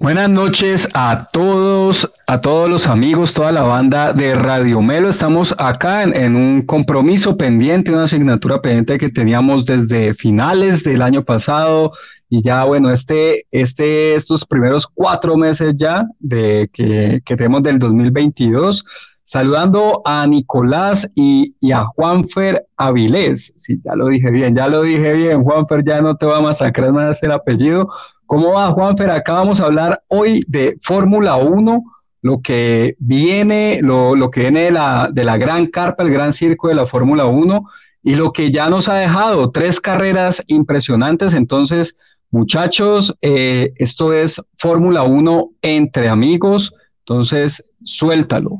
[0.00, 5.10] Buenas noches a todos, a todos los amigos, toda la banda de Radio Melo.
[5.10, 11.22] Estamos acá en, un compromiso pendiente, una asignatura pendiente que teníamos desde finales del año
[11.22, 11.92] pasado
[12.30, 18.82] y ya, bueno, este, este, estos primeros cuatro meses ya de que, tenemos del 2022.
[19.24, 23.52] Saludando a Nicolás y, y, a Juanfer Avilés.
[23.58, 25.44] Sí, ya lo dije bien, ya lo dije bien.
[25.44, 27.90] Juanfer, ya no te va a masacrar más el apellido.
[28.30, 29.10] ¿Cómo va, Juanfer?
[29.10, 31.82] Acá vamos a hablar hoy de Fórmula 1,
[32.22, 36.32] lo que viene, lo, lo que viene de la, de la gran carpa, el gran
[36.32, 37.64] circo de la Fórmula 1
[38.04, 41.34] y lo que ya nos ha dejado, tres carreras impresionantes.
[41.34, 41.96] Entonces,
[42.30, 46.72] muchachos, eh, esto es Fórmula 1 entre amigos.
[47.00, 48.58] Entonces, suéltalo.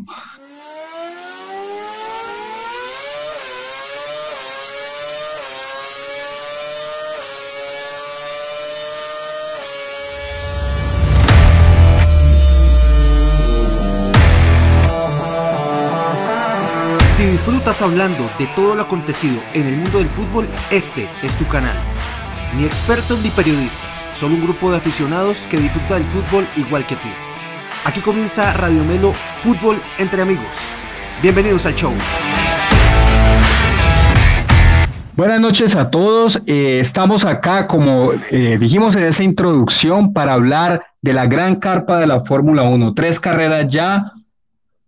[17.41, 21.75] Disfrutas hablando de todo lo acontecido en el mundo del fútbol, este es tu canal.
[22.55, 26.97] Ni expertos ni periodistas, solo un grupo de aficionados que disfruta del fútbol igual que
[26.97, 27.09] tú.
[27.87, 30.71] Aquí comienza Radio Melo Fútbol entre amigos.
[31.23, 31.95] Bienvenidos al show.
[35.17, 36.43] Buenas noches a todos.
[36.45, 42.01] Eh, estamos acá, como eh, dijimos en esa introducción, para hablar de la gran carpa
[42.01, 42.93] de la Fórmula 1.
[42.93, 44.13] Tres carreras ya,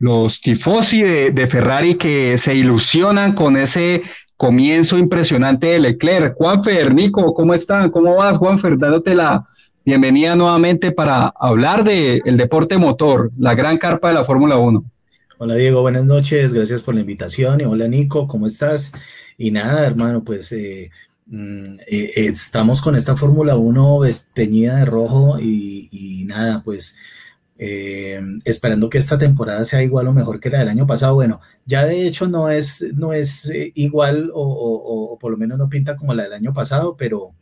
[0.03, 4.03] los tifosi de, Ferrari que se ilusionan con ese
[4.37, 6.35] comienzo impresionante de Leclerc.
[6.35, 7.89] Juanfer, Nico, ¿cómo están?
[7.93, 8.77] ¿Cómo vas, Juanfer?
[8.77, 9.47] Dándote la
[9.85, 14.85] bienvenida nuevamente para hablar del el deporte motor, la gran carpa de la Fórmula 1.
[15.39, 18.91] Hola Diego, buenas noches, gracias por la invitación y hola Nico, ¿cómo estás?
[19.39, 20.91] Y nada, hermano, pues eh,
[21.27, 24.01] mm, eh, estamos con esta Fórmula 1
[24.33, 26.97] teñida de rojo y nada, pues
[27.65, 31.15] eh, esperando que esta temporada sea igual o mejor que la del año pasado.
[31.15, 35.69] Bueno, ya de hecho no es, no es eh, igual o, por lo menos no
[35.69, 37.37] pinta como la del año pasado, pero,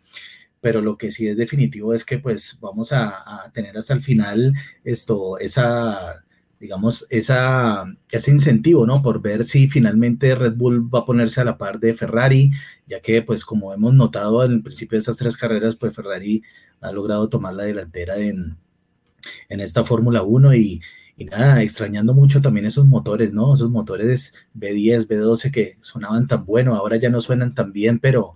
[0.60, 4.52] pero lo que sí es definitivo es que pues vamos a, tener hasta el final
[4.84, 6.22] esto, esa,
[6.60, 9.00] digamos, esa, ese incentivo, ¿no?
[9.02, 12.50] Por ver si finalmente Red Bull va a ponerse a la par de Ferrari,
[12.86, 16.42] ya que pues como hemos notado al principio de estas tres carreras, pues Ferrari
[16.82, 18.58] ha logrado tomar la delantera en
[19.48, 20.80] en esta Fórmula 1 y,
[21.30, 23.52] nada, extrañando mucho también esos motores, ¿no?
[23.52, 28.34] Esos motores B10, B12 que sonaban tan bueno, ahora ya no suenan tan bien, pero,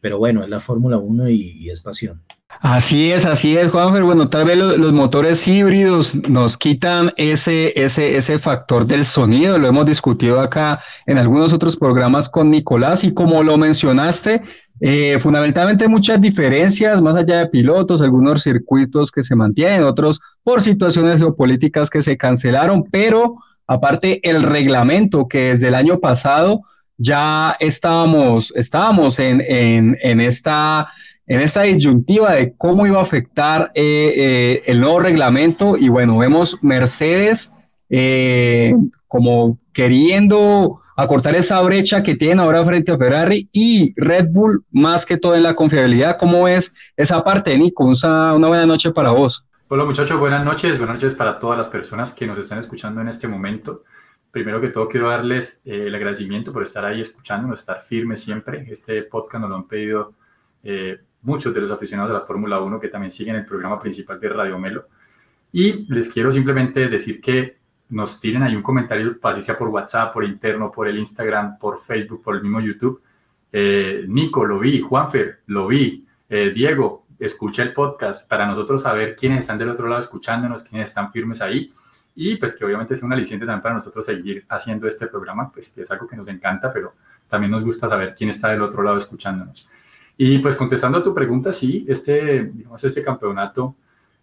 [0.00, 2.22] pero bueno, es la Fórmula 1 y, es pasión.
[2.60, 4.02] Así es, así es, Juanfer.
[4.02, 9.68] Bueno, tal vez los, motores híbridos nos quitan ese, ese, ese factor del sonido, lo
[9.68, 14.42] hemos discutido acá en algunos otros programas con Nicolás y como lo mencionaste,
[14.80, 20.60] eh, fundamentalmente muchas diferencias, más allá de pilotos, algunos circuitos que se mantienen, otros por
[20.60, 23.36] situaciones geopolíticas que se cancelaron, pero
[23.66, 26.60] aparte el reglamento que desde el año pasado
[26.98, 30.88] ya estábamos, estábamos en, en, en esta,
[31.26, 35.76] en esta disyuntiva de cómo iba a afectar eh, eh, el nuevo reglamento.
[35.76, 37.50] Y bueno, vemos Mercedes
[39.08, 45.04] como queriendo acortar esa brecha que tienen ahora frente a Ferrari y Red Bull, más
[45.04, 46.16] que todo en la confiabilidad.
[46.18, 47.84] ¿Cómo es esa parte, Nico?
[47.84, 49.44] Una, una buena noche para vos.
[49.68, 50.78] Hola muchachos, buenas noches.
[50.78, 53.84] Buenas noches para todas las personas que nos están escuchando en este momento.
[54.30, 58.66] Primero que todo quiero darles eh, el agradecimiento por estar ahí escuchándonos, estar firmes siempre.
[58.70, 60.14] Este podcast nos lo han pedido
[60.62, 64.18] eh, muchos de los aficionados de la Fórmula 1 que también siguen el programa principal
[64.18, 64.86] de Radio Melo.
[65.52, 67.56] Y les quiero simplemente decir que
[67.88, 71.80] nos tiren ahí un comentario, así sea por WhatsApp, por interno, por el Instagram, por
[71.80, 73.02] Facebook, por el mismo YouTube.
[73.52, 79.14] Eh, Nico, lo vi, Juanfer, lo vi, eh, Diego, escucha el podcast para nosotros saber
[79.16, 81.72] quiénes están del otro lado escuchándonos, quiénes están firmes ahí
[82.18, 85.68] y pues que obviamente es un aliciente también para nosotros seguir haciendo este programa, pues
[85.68, 86.94] que es algo que nos encanta, pero
[87.28, 89.68] también nos gusta saber quién está del otro lado escuchándonos.
[90.16, 93.76] Y pues contestando a tu pregunta, sí, este, digamos, este campeonato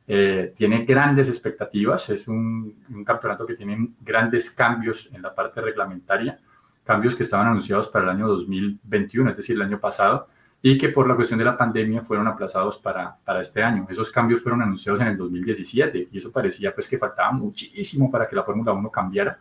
[0.05, 6.39] eh, tiene grandes expectativas, es un, campeonato que tiene grandes cambios en la parte reglamentaria,
[6.83, 10.27] cambios que estaban anunciados para el año 2021, es decir, el año pasado,
[10.61, 13.85] y que por la cuestión de la pandemia fueron aplazados para, para este año.
[13.89, 18.27] Esos cambios fueron anunciados en el 2017 y eso parecía pues que faltaba muchísimo para
[18.27, 19.37] que la Fórmula 1 cambiara,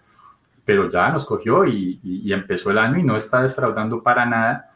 [0.65, 4.72] pero ya nos cogió y, y empezó el año y no está defraudando para nada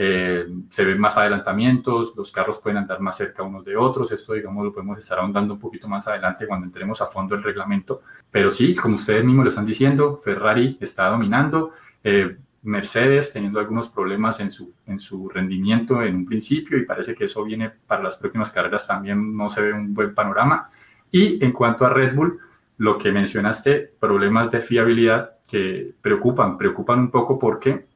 [0.00, 4.34] eh, se ven más adelantamientos, los carros pueden andar más cerca unos de otros, esto
[4.34, 8.02] digamos lo podemos estar ahondando un poquito más adelante cuando entremos a fondo el reglamento,
[8.30, 11.72] pero sí, como ustedes mismos lo están diciendo, Ferrari está dominando,
[12.04, 17.16] eh, Mercedes teniendo algunos problemas en su, en su rendimiento en un principio y parece
[17.16, 20.70] que eso viene para las próximas carreras también no se ve un buen panorama.
[21.10, 22.38] Y en cuanto a Red Bull,
[22.76, 27.87] lo que mencionaste, problemas de fiabilidad que preocupan, preocupan un poco porque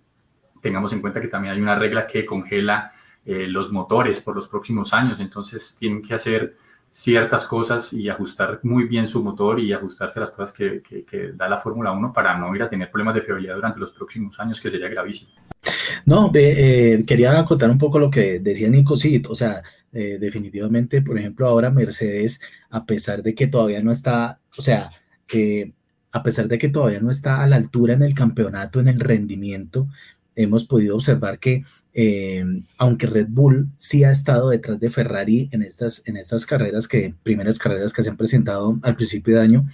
[0.63, 2.93] tengamos en cuenta que también hay una regla que congela
[3.27, 6.57] eh, los motores por los próximos años, entonces tienen que hacer
[6.91, 11.33] ciertas cosas y ajustar muy bien su motor y ajustarse a las cosas que, que,
[11.35, 14.39] da la Fórmula 1 para no ir a tener problemas de fiabilidad durante los próximos
[14.41, 15.33] años, que sería gravísimo.
[16.05, 19.63] No, eh, quería acotar un poco lo que decía Nico, sí, o sea,
[19.93, 24.91] eh, definitivamente, por ejemplo, ahora Mercedes, a pesar de que todavía no está, o sea,
[26.13, 29.01] a pesar de que todavía no está a la altura en el campeonato, en el
[29.01, 29.89] rendimiento,
[30.37, 31.65] hemos podido observar que
[31.95, 32.45] eh,
[32.79, 37.15] aunque Red Bull sí ha estado detrás de Ferrari en estas, en estas carreras, que
[37.23, 39.67] primeras carreras que se han presentado al principio de año,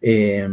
[0.00, 0.48] eh,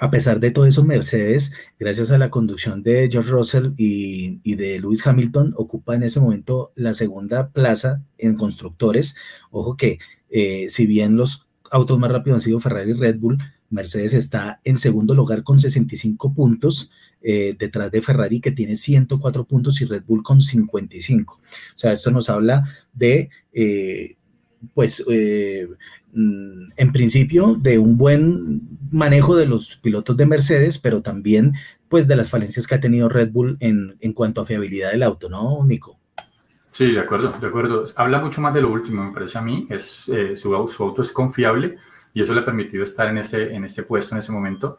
[0.00, 4.78] a pesar de todo eso, Mercedes, gracias a la conducción de George Russell y, de
[4.78, 9.16] Lewis Hamilton, ocupa en ese momento la segunda plaza en constructores.
[9.50, 9.98] Ojo que
[10.30, 13.38] eh, si bien los autos más rápidos han sido Ferrari y Red Bull,
[13.70, 19.44] Mercedes está en segundo lugar con 65 puntos, eh, detrás de Ferrari que tiene 104
[19.44, 21.34] puntos y Red Bull con 55.
[21.34, 24.16] O sea, esto nos habla de, eh,
[24.74, 25.68] pues, eh,
[26.12, 31.54] mm, en principio, de un buen manejo de los pilotos de Mercedes, pero también,
[31.88, 35.02] pues, de las falencias que ha tenido Red Bull en, en cuanto a fiabilidad del
[35.02, 35.98] auto, ¿no, Nico?
[36.70, 37.82] Sí, de acuerdo, de acuerdo.
[37.96, 39.66] Habla mucho más de lo último, me parece a mí.
[39.68, 40.04] Es,
[40.36, 41.76] su, su auto es confiable
[42.18, 44.78] y eso le ha permitido estar en ese, en ese puesto en ese momento.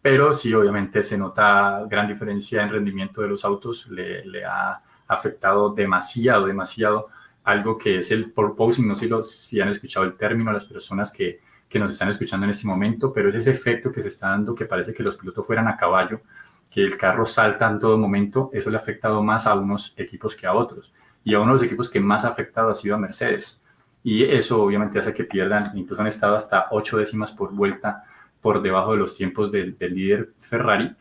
[0.00, 4.80] Pero sí, obviamente se nota gran diferencia en rendimiento de los autos, le, le ha
[5.06, 7.08] afectado demasiado, demasiado
[7.44, 11.40] algo que es el porposing, no sé si han escuchado el término las personas que,
[11.68, 14.54] que nos están escuchando en este momento, pero es ese efecto que se está dando
[14.54, 16.22] que parece que los pilotos fueran a caballo,
[16.70, 20.34] que el carro salta en todo momento, eso le ha afectado más a unos equipos
[20.34, 20.94] que a otros.
[21.22, 23.62] Y a uno de los equipos que más ha afectado ha sido a Mercedes
[24.10, 28.04] y eso obviamente hace que pierdan, incluso han estado hasta ocho décimas por vuelta
[28.40, 30.96] por debajo de los tiempos del, líder Ferrari.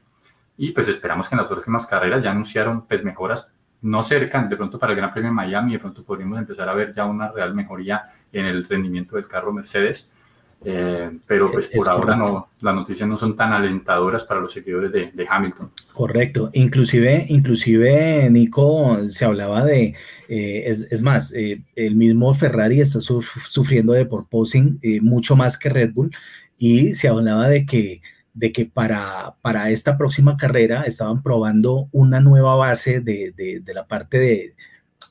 [0.58, 3.50] Y pues esperamos que en las próximas carreras ya anunciaron pues mejoras,
[3.82, 6.74] no cerca, de pronto para el Gran Premio de Miami, de pronto podríamos empezar a
[6.74, 10.12] ver ya una real mejoría en el rendimiento del carro Mercedes.
[10.66, 14.92] Eh, pero pues por ahora no, las noticias no son tan alentadoras para los seguidores
[14.92, 15.72] de, de, Hamilton.
[15.94, 19.96] Correcto, inclusive, inclusive Nico se hablaba de,
[20.28, 25.70] eh, es, es, más, eh, el mismo Ferrari está sufriendo de porposing mucho más que
[25.70, 26.12] Red Bull.
[26.58, 28.02] Y se hablaba de que,
[28.34, 33.74] de que para, para esta próxima carrera estaban probando una nueva base de, de, de
[33.76, 34.56] la parte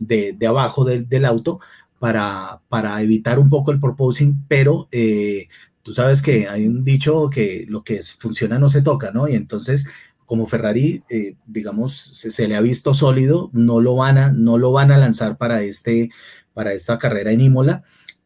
[0.00, 1.60] de, de abajo del, del auto
[1.98, 5.48] para, para evitar un poco el proposing, pero eh,
[5.82, 9.28] tú sabes que hay un dicho que lo que funciona no se toca, ¿no?
[9.28, 9.86] Y entonces,
[10.24, 14.72] como Ferrari, eh, digamos, se, le ha visto sólido, no lo van a, no lo
[14.72, 16.10] van a lanzar para, este,
[16.52, 17.82] para esta carrera en Imola,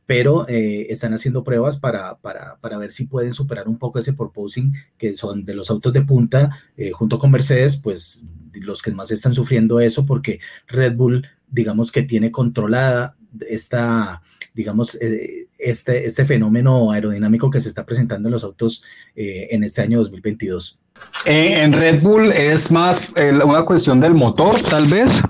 [0.07, 4.13] pero eh, están haciendo pruebas para, para, para, ver si pueden superar un poco ese
[4.13, 6.51] proposing, que son de los autos de punta,
[6.93, 12.03] junto con Mercedes, pues los que más están sufriendo eso, porque Red Bull, digamos que
[12.03, 13.17] tiene controlada
[13.49, 14.23] esta,
[14.55, 18.85] digamos, eh, este, este fenómeno aerodinámico que se está presentando en los autos
[19.15, 20.79] eh, en este año 2022?
[21.25, 25.23] Eh, en Red Bull es más una cuestión del motor, tal vez,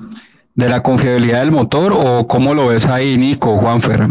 [0.54, 4.06] de la confiabilidad del motor, o cómo lo ves ahí, Nico, Juanfer.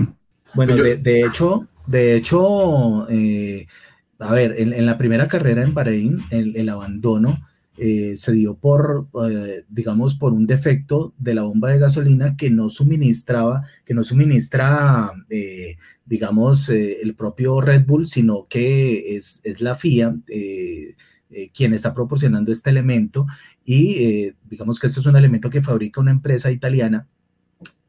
[0.55, 7.48] Bueno, de, hecho, de hecho, a ver, en, la primera carrera en Bahrein, el abandono
[7.81, 12.49] eh, se dio por, eh, digamos, por un defecto de la bomba de gasolina que
[12.49, 19.61] no suministraba, que no suministra, eh, digamos, el propio Red Bull, sino que es, es
[19.61, 20.15] la FIA
[21.53, 23.27] quien está proporcionando este elemento.
[23.63, 27.07] Y digamos que esto es un elemento que fabrica una empresa italiana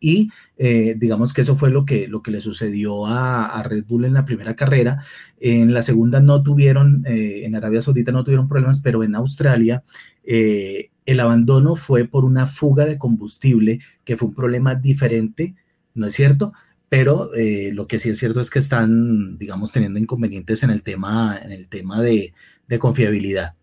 [0.01, 4.07] y eh, digamos que eso fue lo que, lo que le sucedió a, Red Bull
[4.07, 5.05] en la primera carrera.
[5.39, 9.85] En la segunda no tuvieron, eh, en Arabia Saudita no tuvieron problemas, pero en Australia
[10.25, 15.55] eh, el abandono fue por una fuga de combustible, que fue un problema diferente,
[15.95, 16.53] ¿no es cierto?
[16.89, 17.31] Pero
[17.73, 21.53] lo que sí es cierto es que están, digamos, teniendo inconvenientes en el tema, en
[21.53, 22.35] el tema de,
[22.67, 23.55] de confiabilidad.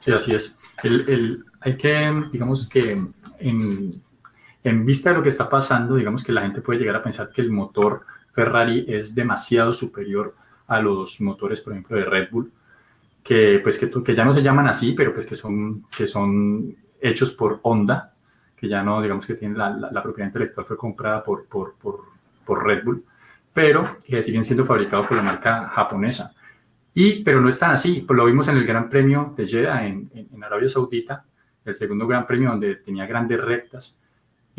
[0.00, 0.58] Sí, así es.
[0.82, 2.98] El, el, hay que, digamos que
[3.40, 3.90] en
[4.68, 7.30] en vista de lo que está pasando, digamos que la gente puede llegar a pensar
[7.30, 10.34] que el motor Ferrari es demasiado superior
[10.68, 12.52] a los motores, por ejemplo, de Red Bull,
[13.22, 17.32] que, pues, que, ya no se llaman así, pero pues que son, que son hechos
[17.32, 18.14] por Honda,
[18.56, 22.04] que ya no, digamos que tiene la, la, propiedad intelectual fue comprada por, por, por,
[22.44, 23.04] por, Red Bull,
[23.52, 26.34] pero que siguen siendo fabricados por la marca japonesa.
[26.94, 30.10] Y, pero no están así, pues lo vimos en el Gran Premio de Jeddah en,
[30.14, 31.24] en Arabia Saudita,
[31.64, 33.98] el segundo Gran Premio donde tenía grandes rectas,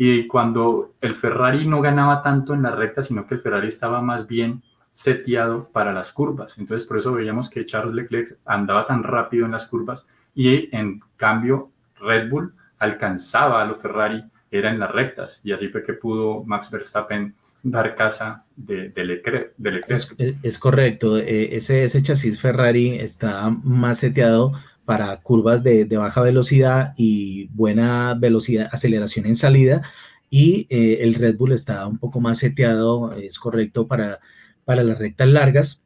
[0.02, 4.00] y cuando el Ferrari no ganaba tanto en la recta, sino que el Ferrari estaba
[4.00, 6.56] más bien seteado para las curvas.
[6.56, 11.00] Entonces, por eso veíamos que Charles Leclerc andaba tan rápido en las curvas y en
[11.18, 15.42] cambio Red Bull alcanzaba a los Ferrari, era en las rectas.
[15.44, 19.52] Y así fue que pudo Max Verstappen dar casa de, Leclerc.
[20.42, 24.54] Es, correcto, eh, ese, ese chasis Ferrari está más seteado
[24.90, 29.82] para curvas de, baja velocidad y buena velocidad, aceleración en salida,
[30.28, 34.18] y eh, el Red Bull está un poco más seteado, es correcto para,
[34.64, 35.84] para las rectas largas.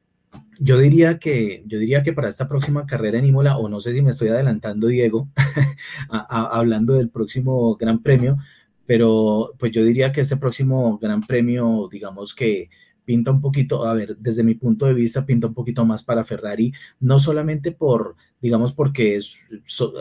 [0.58, 3.92] Yo diría que, yo diría que para esta próxima carrera en Imola, o no sé
[3.92, 5.28] si me estoy adelantando, Diego,
[6.08, 8.38] hablando del próximo Gran Premio,
[8.86, 12.70] pero pues yo diría que este próximo Gran Premio, digamos que
[13.04, 16.24] pinta un poquito, a ver, desde mi punto de vista, pinta un poquito más para
[16.24, 19.46] Ferrari, no solamente por, digamos, porque es,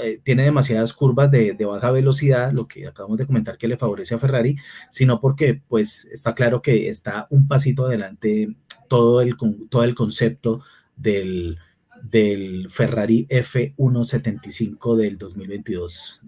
[0.01, 3.77] eh, tiene demasiadas curvas de, de, baja velocidad, lo que acabamos de comentar que le
[3.77, 4.55] favorece a Ferrari,
[4.89, 8.55] sino porque, pues, está claro que está un pasito adelante
[8.87, 9.35] todo el,
[9.69, 10.61] todo el concepto
[10.95, 11.57] del,
[12.03, 16.21] del Ferrari F175 del 2022.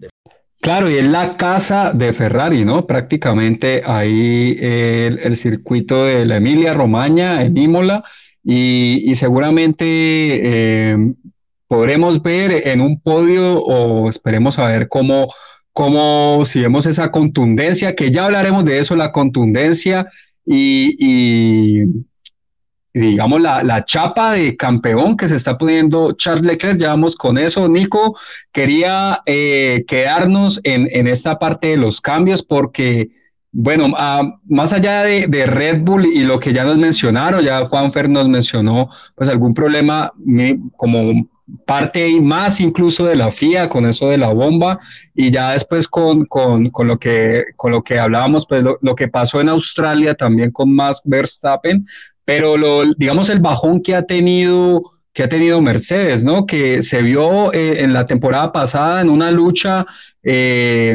[0.66, 2.88] Claro, y es la casa de Ferrari, ¿no?
[2.88, 8.02] Prácticamente ahí el, circuito de la Emilia Romagna en Imola
[8.42, 11.14] y, seguramente em,
[11.68, 15.32] podremos ver en un podio o esperemos a ver cómo,
[15.72, 20.08] cómo si vemos esa contundencia, que ya hablaremos de eso, la contundencia
[20.44, 21.84] y
[23.00, 26.78] digamos, la, la, chapa de campeón que se está poniendo Charles Leclerc.
[26.80, 27.68] Ya vamos con eso.
[27.68, 28.18] Nico,
[28.52, 33.10] quería eh, quedarnos en, en, esta parte de los cambios porque,
[33.52, 38.08] bueno, ah, más allá de, Red Bull y lo que ya nos mencionaron, ya Juanfer
[38.08, 40.10] nos mencionó, pues algún problema
[40.76, 41.28] como
[41.66, 44.80] parte más incluso de la FIA con eso de la bomba
[45.14, 48.96] y ya después con, con, con lo, que, con lo que hablábamos, pues lo, lo,
[48.96, 51.86] que pasó en Australia también con Max Verstappen,
[52.26, 54.82] pero lo, digamos el bajón que ha tenido
[55.14, 56.44] que ha tenido Mercedes, ¿no?
[56.44, 59.86] Que se vio eh, en la temporada pasada en una lucha
[60.22, 60.94] eh,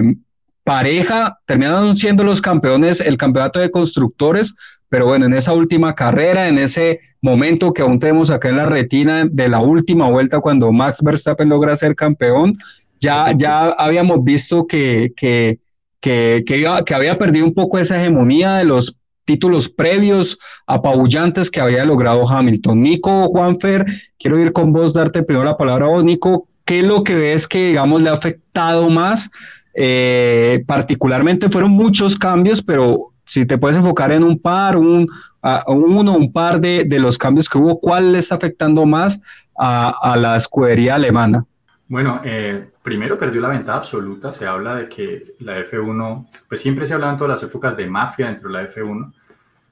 [0.63, 4.53] pareja, terminaron siendo los campeones, el campeonato de constructores,
[4.89, 8.67] pero bueno, en esa última carrera, en ese momento que aún tenemos acá en la
[8.67, 12.59] retina de la última vuelta cuando Max Verstappen logra ser campeón,
[12.99, 15.57] ya, ya habíamos visto que, que,
[15.99, 18.95] que, que había perdido un poco esa hegemonía de los
[19.31, 22.81] títulos previos apabullantes que había logrado Hamilton.
[22.81, 23.85] Nico, Juanfer,
[24.19, 26.47] quiero ir con vos, darte primero la palabra a vos, Nico.
[26.65, 29.29] ¿Qué es lo que ves que, digamos, le ha afectado más?
[29.73, 35.07] Eh, particularmente fueron muchos cambios, pero si te puedes enfocar en un par, un,
[35.67, 39.17] uno, un par de, de, los cambios que hubo, ¿cuál le está afectando más
[39.57, 41.45] a, a la escudería alemana?
[41.91, 44.31] Bueno, eh, primero perdió la ventaja absoluta.
[44.31, 47.85] Se habla de que la F1, pues siempre se habla en todas las épocas de
[47.85, 49.11] mafia dentro de la F1.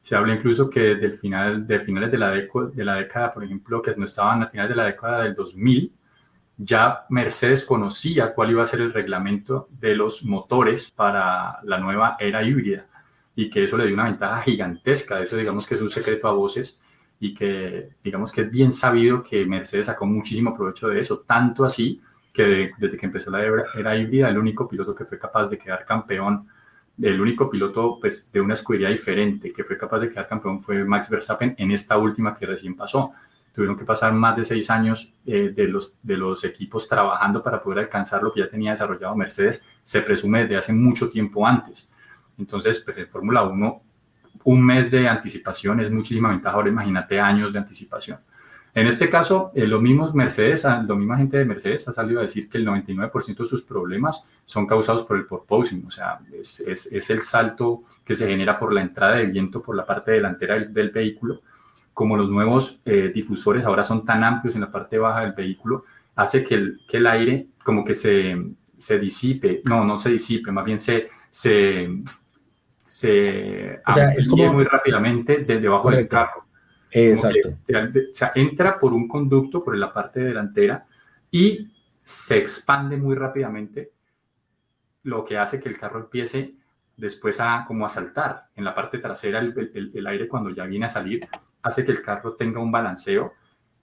[0.10, 3.80] Se habla incluso que desde final, de finales de la, de la década, por ejemplo,
[3.80, 5.94] que no estaban a finales de la década del 2000,
[6.58, 12.18] ya Mercedes conocía cuál iba a ser el reglamento de los motores para la nueva
[12.20, 12.88] era híbrida
[13.36, 15.22] y que eso le dio una ventaja gigantesca.
[15.22, 16.82] Eso digamos que es un secreto a voces
[17.20, 21.64] y que digamos que es bien sabido que Mercedes sacó muchísimo provecho de eso, tanto
[21.64, 22.02] así
[22.34, 25.86] que desde que empezó la era, híbrida, el único piloto que fue capaz de quedar
[25.86, 26.48] campeón,
[27.02, 30.84] el único piloto pues, de una escudería diferente que fue capaz de quedar campeón fue
[30.84, 33.14] Max Verstappen en esta última que recién pasó.
[33.54, 37.62] Tuvieron que pasar más de seis años eh, de, los, de los equipos trabajando para
[37.62, 41.90] poder alcanzar lo que ya tenía desarrollado Mercedes, se presume desde hace mucho tiempo antes.
[42.38, 43.82] Entonces, pues en Fórmula 1,
[44.46, 46.56] un mes de anticipación es muchísima ventaja.
[46.56, 48.20] Ahora imagínate años de anticipación.
[48.74, 52.24] En este caso, eh, lo mismo Mercedes, la misma gente de Mercedes ha salido a
[52.24, 56.60] decir que el 99% de sus problemas son causados por el porpoising, o sea, es,
[56.62, 60.60] es, el salto que se genera por la entrada de viento por la parte delantera
[60.60, 61.42] del, vehículo.
[61.94, 65.86] Como los nuevos eh, difusores ahora son tan amplios en la parte baja del vehículo,
[66.16, 68.38] hace que el, que el aire como que se,
[68.78, 71.90] se disipe, no, no se disipe, más bien se, se,
[72.84, 76.49] se o muy rápidamente desde debajo del carro.
[76.92, 77.50] Exacto.
[77.50, 80.86] o sea, entra por un conducto por la parte delantera
[81.32, 83.92] y se expande muy rápidamente,
[85.04, 86.56] lo que hace que el carro empiece
[86.98, 88.48] después a como a saltar.
[88.56, 91.28] En la parte trasera el, el, aire cuando ya viene a salir
[91.62, 93.34] hace que el carro tenga un balanceo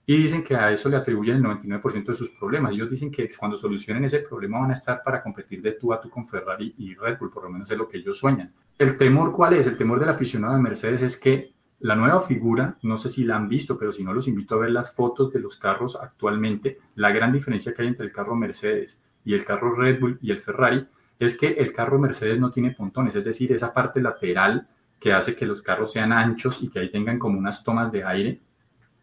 [0.05, 2.71] y dicen que a eso le atribuyen el 99% de sus problemas.
[2.71, 5.99] Ellos dicen que cuando solucionen ese problema van a estar para competir de tú a
[5.99, 8.53] tú con Ferrari y Red Bull, por lo menos es lo que ellos sueñan.
[8.77, 9.67] ¿El temor cuál es?
[9.67, 13.35] El temor del aficionado de Mercedes es que la nueva figura, no sé si la
[13.35, 16.79] han visto, pero si no los invito a ver las fotos de los carros actualmente.
[16.95, 20.31] La gran diferencia que hay entre el carro Mercedes y el carro Red Bull y
[20.31, 20.87] el Ferrari
[21.19, 24.67] es que el carro Mercedes no tiene pontones, es decir, esa parte lateral
[24.99, 28.03] que hace que los carros sean anchos y que ahí tengan como unas tomas de
[28.03, 28.41] aire.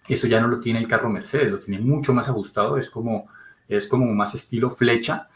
[0.08, 3.28] Eso ya no lo tiene el carro Mercedes, lo tiene mucho más ajustado, es como,
[3.68, 5.28] es como más estilo flecha.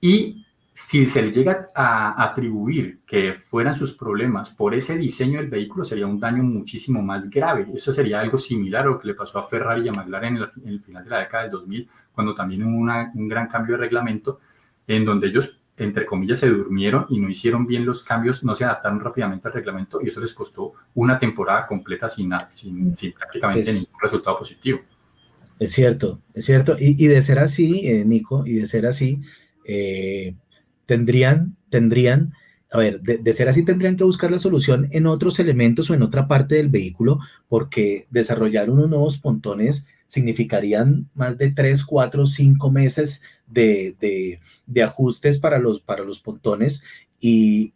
[0.00, 5.50] Y si se le llega a atribuir que fueran sus problemas por ese diseño del
[5.50, 7.66] vehículo, sería un daño muchísimo más grave.
[7.74, 10.42] Eso sería algo similar a lo que le pasó a Ferrari y a McLaren en
[10.64, 14.40] el, final de la década del 2000, cuando también hubo un gran cambio de reglamento,
[14.86, 18.64] en donde ellos, entre comillas, se durmieron y no hicieron bien los cambios, no se
[18.64, 24.00] adaptaron rápidamente al reglamento y eso les costó una temporada completa sin, sin, prácticamente ningún
[24.00, 24.80] resultado positivo.
[25.58, 26.76] Es cierto, es cierto.
[26.78, 29.20] Y, de ser así, eh, Nico, y de ser así,
[29.64, 30.34] eh,
[30.86, 32.32] tendrían, tendrían,
[32.70, 36.02] a ver, de, ser así, tendrían que buscar la solución en otros elementos o en
[36.02, 42.70] otra parte del vehículo, porque desarrollar unos nuevos pontones significarían más de tres, cuatro, cinco
[42.70, 44.38] meses de,
[44.82, 46.82] ajustes para los, para los pontones.
[47.20, 47.72] Y,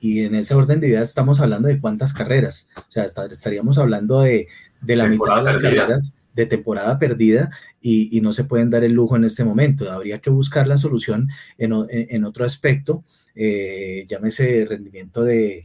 [0.00, 2.68] en ese orden de ideas estamos hablando de cuántas carreras.
[2.76, 4.48] O sea, estaríamos hablando de,
[4.86, 7.50] la mitad de las carreras de temporada perdida
[7.80, 9.90] y, no se pueden dar el lujo en este momento.
[9.90, 15.64] Habría que buscar la solución en, otro aspecto, eh, llámese rendimiento de,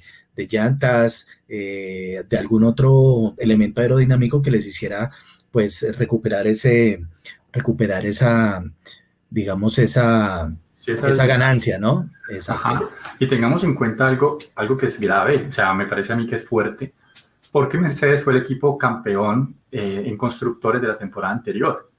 [0.50, 5.12] llantas, eh, de algún otro elemento aerodinámico que les hiciera
[5.52, 7.04] pues recuperar ese,
[7.52, 8.64] recuperar esa,
[9.30, 10.54] digamos, esa,
[10.88, 12.10] esa, ganancia, ¿no?
[13.20, 16.28] Y tengamos en cuenta algo, algo que es grave, o sea, me parece a mí
[16.28, 16.94] que es fuerte,
[17.52, 21.90] porque Mercedes fue el equipo campeón eh, en constructores de la temporada anterior.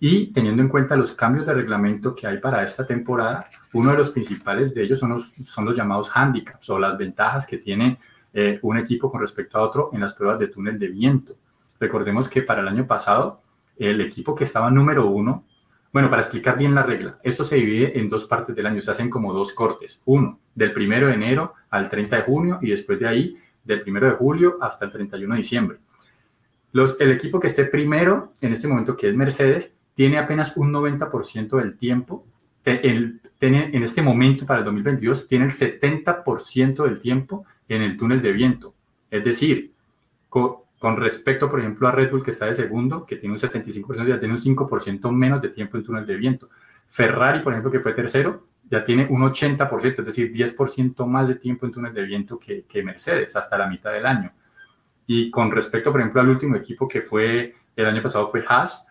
[0.00, 3.98] Y teniendo en cuenta los cambios de reglamento que hay para esta temporada, uno de
[3.98, 7.98] los principales de ellos son los, son los llamados handicaps o las ventajas que tiene
[8.32, 11.36] eh, un equipo con respecto a otro en las pruebas de túnel de viento.
[11.78, 13.40] Recordemos que para el año pasado,
[13.76, 15.44] el equipo que estaba número uno,
[15.92, 18.90] bueno, para explicar bien la regla, esto se divide en dos partes del año, se
[18.90, 20.02] hacen como dos cortes.
[20.04, 24.06] Uno, del primero de enero al 30 de junio y después de ahí, del primero
[24.06, 25.78] de julio hasta el 31 de diciembre
[26.98, 31.56] el equipo que esté primero en este momento, que es Mercedes, tiene apenas un 90%
[31.58, 32.26] del tiempo.
[32.64, 38.20] El, en este momento, para el 2022, tiene el 70% del tiempo en el túnel
[38.22, 38.74] de viento.
[39.10, 39.72] Es decir,
[40.28, 44.06] con, respecto, por ejemplo, a Red Bull, que está de segundo, que tiene un 75%,
[44.06, 46.48] ya tiene un 5% menos de tiempo en túnel de viento.
[46.88, 51.36] Ferrari, por ejemplo, que fue tercero, ya tiene un 80%, es decir, 10% más de
[51.36, 54.32] tiempo en túnel de viento que, que Mercedes, hasta la mitad del año.
[55.06, 58.88] Y con respecto, por ejemplo, al último equipo que fue el año pasado fue Haas,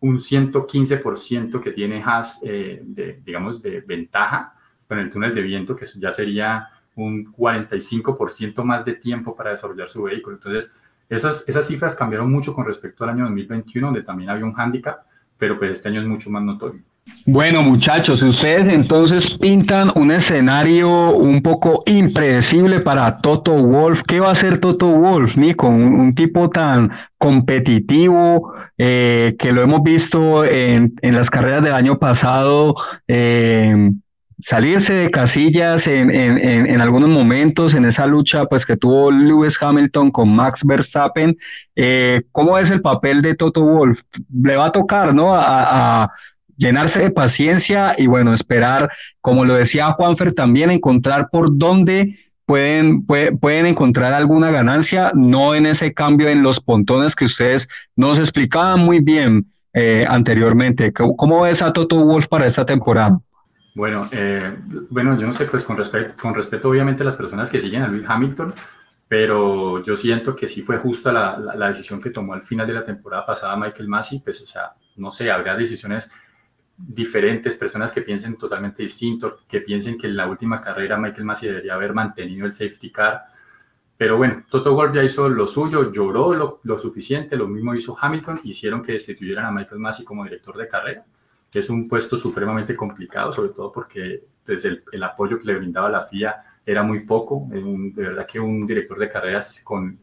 [0.00, 4.54] un 115% que tiene Haas, eh, de, digamos, de ventaja
[4.88, 9.88] con el túnel de viento, que ya sería un 45% más de tiempo para desarrollar
[9.88, 10.36] su vehículo.
[10.36, 10.76] Entonces,
[11.08, 15.04] esas, esas cifras cambiaron mucho con respecto al año 2021, donde también había un handicap,
[15.38, 16.82] pero pues este año es mucho más notorio.
[17.24, 24.02] Bueno, muchachos, ustedes entonces pintan un escenario un poco impredecible para Toto Wolf.
[24.08, 25.68] ¿Qué va a hacer Toto Wolf, Nico?
[25.68, 32.74] Un, tipo tan competitivo eh, que lo hemos visto en, las carreras del año pasado.
[33.06, 33.90] Eh,
[34.40, 40.34] salirse de casillas en, algunos momentos en esa lucha pues que tuvo Lewis Hamilton con
[40.34, 41.36] Max Verstappen.
[41.76, 44.00] Eh, ¿Cómo es el papel de Toto Wolf?
[44.42, 45.32] Le va a tocar, ¿no?
[45.34, 46.10] a,
[46.62, 53.04] llenarse de paciencia y bueno, esperar, como lo decía Juanfer, también encontrar por dónde pueden,
[53.04, 58.80] pueden encontrar alguna ganancia, no en ese cambio en los pontones que ustedes nos explicaban
[58.80, 60.92] muy bien eh, anteriormente.
[60.92, 63.18] ¿Cómo, ves a Toto Wolf para esta temporada?
[63.74, 64.54] Bueno, eh,
[64.90, 67.82] bueno, yo no sé, pues con, respecto con respeto obviamente a las personas que siguen
[67.82, 68.52] a Luis Hamilton,
[69.08, 72.66] pero yo siento que sí fue justa la, la, la, decisión que tomó al final
[72.66, 76.10] de la temporada pasada Michael Massey, pues o sea, no sé, habría decisiones
[76.88, 81.48] diferentes, personas que piensen totalmente distinto, que piensen que en la última carrera Michael Massey
[81.48, 83.22] debería haber mantenido el safety car.
[83.96, 87.96] Pero bueno, Toto Wolff ya hizo lo suyo, lloró lo, lo, suficiente, lo mismo hizo
[88.00, 91.04] Hamilton, hicieron que destituyeran a Michael Massey como director de carrera,
[91.50, 95.56] que es un puesto supremamente complicado, sobre todo porque pues, el, el, apoyo que le
[95.56, 97.46] brindaba la FIA era muy poco.
[97.48, 99.98] de verdad que un director de carreras con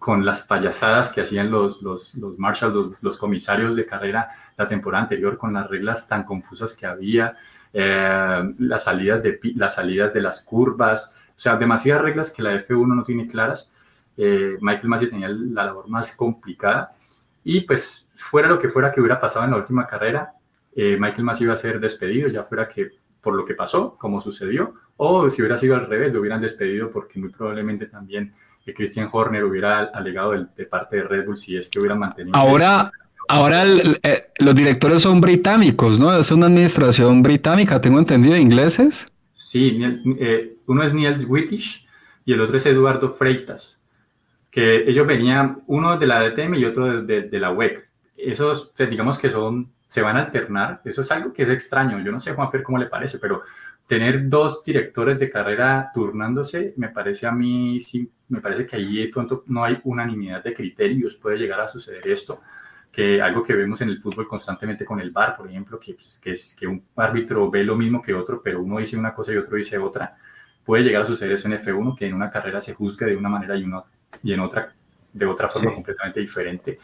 [0.00, 5.02] con las payasadas que hacían los, los, los marshals, los, comisarios de carrera la temporada
[5.02, 7.36] anterior, con las reglas tan confusas que había,
[7.74, 12.54] eh, las, salidas de, las salidas de las curvas, o sea, demasiadas reglas que la
[12.54, 13.74] F1 no tiene claras.
[14.16, 16.92] Eh, Michael Massey tenía la labor más complicada
[17.44, 20.32] y pues fuera lo que fuera que hubiera pasado en la última carrera,
[20.74, 22.88] eh, Michael Massey iba a ser despedido, ya fuera que
[23.20, 26.90] por lo que pasó, como sucedió, o si hubiera sido al revés, lo hubieran despedido
[26.90, 28.32] porque muy probablemente también
[28.64, 32.36] que Christian Horner hubiera alegado de, parte de Red Bull si es que hubieran mantenido.
[32.36, 32.92] Ahora,
[33.28, 36.16] ahora eh, los directores son británicos, ¿no?
[36.18, 39.06] Es una administración británica, tengo entendido, ingleses.
[39.32, 39.80] Sí,
[40.18, 41.88] eh, uno es Niels Wittich,
[42.24, 43.80] y el otro es Eduardo Freitas,
[44.50, 47.88] que ellos venían, uno de la DTM y otro de, de, la WEC.
[48.16, 51.98] Esos, pues, digamos que son, se van a alternar, eso es algo que es extraño,
[52.00, 53.42] yo no sé Juanfer cómo le parece, pero
[53.90, 58.98] tener dos directores de carrera turnándose, me parece a mí, sí, me parece que ahí
[58.98, 62.40] de pronto no hay unanimidad de criterios, puede llegar a suceder esto,
[62.92, 66.20] que algo que vemos en el fútbol constantemente con el VAR, por ejemplo, que, pues,
[66.22, 69.32] que es que un árbitro ve lo mismo que otro, pero uno dice una cosa
[69.32, 70.16] y otro dice otra,
[70.64, 73.28] puede llegar a suceder eso en F1, que en una carrera se juzgue de una
[73.28, 73.86] manera y, uno,
[74.22, 74.72] y en otra
[75.12, 76.78] de otra forma completamente diferente.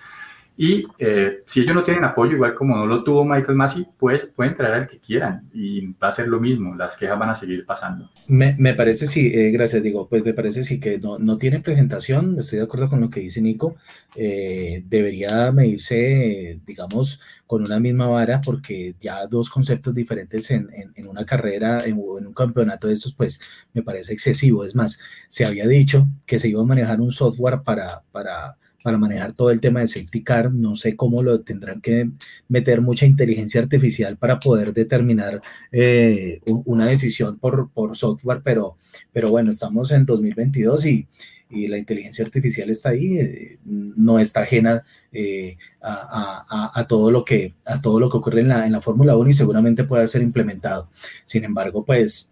[0.59, 4.27] Y eh, si ellos no tienen apoyo, igual como no lo tuvo Michael Massey, pues,
[4.35, 7.35] pueden traer al que quieran y va a ser lo mismo, las quejas van a
[7.35, 8.11] seguir pasando.
[8.27, 11.61] Me, me parece, sí, eh, gracias, digo, pues me parece sí que no, no tiene
[11.61, 13.77] presentación, estoy de acuerdo con lo que dice Nico,
[14.17, 21.07] eh, debería medirse, digamos, con una misma vara, porque ya dos conceptos diferentes en, en,
[21.07, 23.41] una carrera, en, en un campeonato de esos, pues
[23.75, 24.65] me parece excesivo.
[24.65, 28.03] Es más, se había dicho que se iba a manejar un software para...
[28.11, 30.53] para para manejar todo el tema de safety car.
[30.53, 32.09] No sé cómo lo tendrán que
[32.47, 35.41] meter mucha inteligencia artificial para poder determinar
[35.73, 38.77] eh, una decisión por, software, pero,
[39.13, 41.09] pero bueno, estamos en 2022 y,
[41.51, 47.81] la inteligencia artificial está ahí, eh, no está ajena eh, a, todo lo que, a
[47.81, 50.89] todo lo que ocurre en la, en la Fórmula 1 y seguramente pueda ser implementado.
[51.25, 52.31] Sin embargo, pues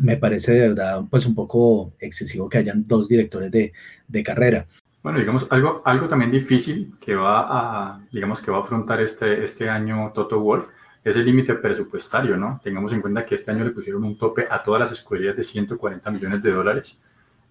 [0.00, 3.72] me parece de verdad pues un poco excesivo que hayan dos directores de,
[4.08, 4.66] de carrera.
[5.04, 9.44] Bueno, digamos, algo, algo también difícil que va a, digamos, que va a afrontar este,
[9.44, 10.68] este año Toto Wolf
[11.04, 12.58] es el límite presupuestario, ¿no?
[12.64, 15.44] Tengamos en cuenta que este año le pusieron un tope a todas las escuderías de
[15.44, 16.98] 140 millones de dólares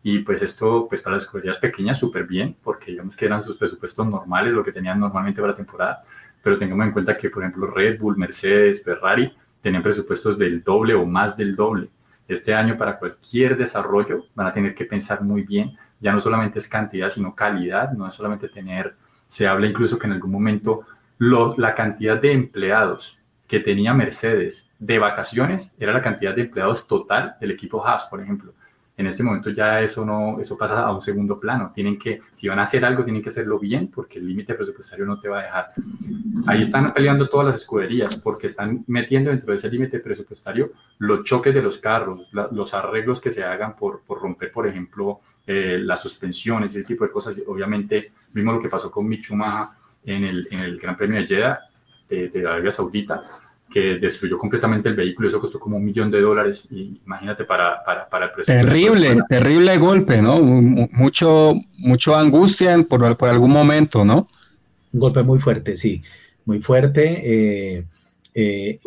[0.01, 3.55] y pues esto, pues para las escuderías pequeñas, súper bien, porque digamos que eran sus
[3.55, 6.01] presupuestos normales, lo que tenían normalmente para la temporada,
[6.41, 10.95] pero tengamos en cuenta que, por ejemplo, Red Bull, Mercedes, Ferrari tenían presupuestos del doble
[10.95, 11.87] o más del doble.
[12.27, 16.59] Este año para cualquier desarrollo van a tener que pensar muy bien ya no solamente
[16.59, 18.93] es cantidad, sino calidad, no es solamente tener,
[19.25, 20.81] se habla incluso que en algún momento
[21.17, 27.35] la cantidad de empleados que tenía Mercedes de vacaciones era la cantidad de empleados total
[27.39, 28.53] del equipo Haas, por ejemplo.
[28.95, 31.71] En este momento ya eso no, eso pasa a un segundo plano.
[31.73, 35.05] Tienen que, si van a hacer algo, tienen que hacerlo bien, porque el límite presupuestario
[35.05, 35.67] no te va a dejar.
[36.45, 41.23] Ahí están peleando todas las escuderías, porque están metiendo dentro de ese límite presupuestario los
[41.23, 45.79] choques de los carros, los arreglos que se hagan por, por romper, por ejemplo, eh,
[45.81, 47.35] las suspensiones, ese tipo de cosas.
[47.47, 51.59] Obviamente, mismo lo que pasó con Michuma en el, en el Gran Premio de Jeddah
[52.09, 53.23] de, de Arabia Saudita,
[53.69, 57.83] que destruyó completamente el vehículo, eso costó como un millón de dólares, y imagínate para,
[57.83, 58.67] para, para el presupuesto.
[58.67, 60.39] Terrible, terrible golpe, ¿no?
[60.41, 64.27] Mucho, mucho angustia por, por algún momento, ¿no?
[64.91, 66.03] Un golpe muy fuerte, sí,
[66.45, 67.21] muy fuerte.
[67.25, 67.85] Eh,
[68.35, 68.79] eh,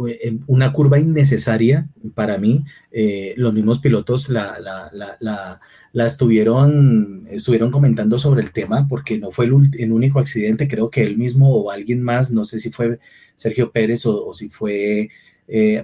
[0.46, 2.64] una curva innecesaria para mí.
[2.90, 5.60] Eh, los mismos pilotos la, la, la,
[5.92, 9.52] la, estuvieron, estuvieron comentando sobre el tema porque no fue el,
[9.92, 12.98] único accidente, creo que él mismo o alguien más, no sé si fue
[13.36, 15.10] Sergio Pérez o si fue
[15.48, 15.82] eh,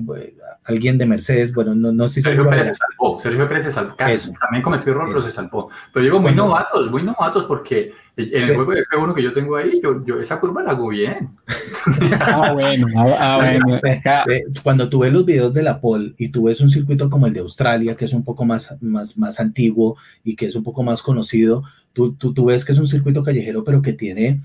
[0.65, 3.97] alguien de Mercedes, bueno, no, no estoy Sergio Pérez se salvó, Sergio Pérez se salvó,
[3.97, 5.71] casi, también cometió error, pero se salvó.
[5.93, 9.57] Pero digo, muy novatos, muy novatos, porque en el juego de F1 que yo tengo
[9.57, 11.31] ahí, yo, yo esa curva la hago bien.
[12.21, 13.81] Ah, bueno, ah, ah bueno.
[13.85, 17.27] Eh, cuando tú ves los videos de la pole y tú ves un circuito como
[17.27, 20.63] el de Australia, que es un poco más, más, más antiguo y que es un
[20.63, 24.41] poco más conocido, Tú, tú, tú, ves que es un circuito callejero, pero que tiene,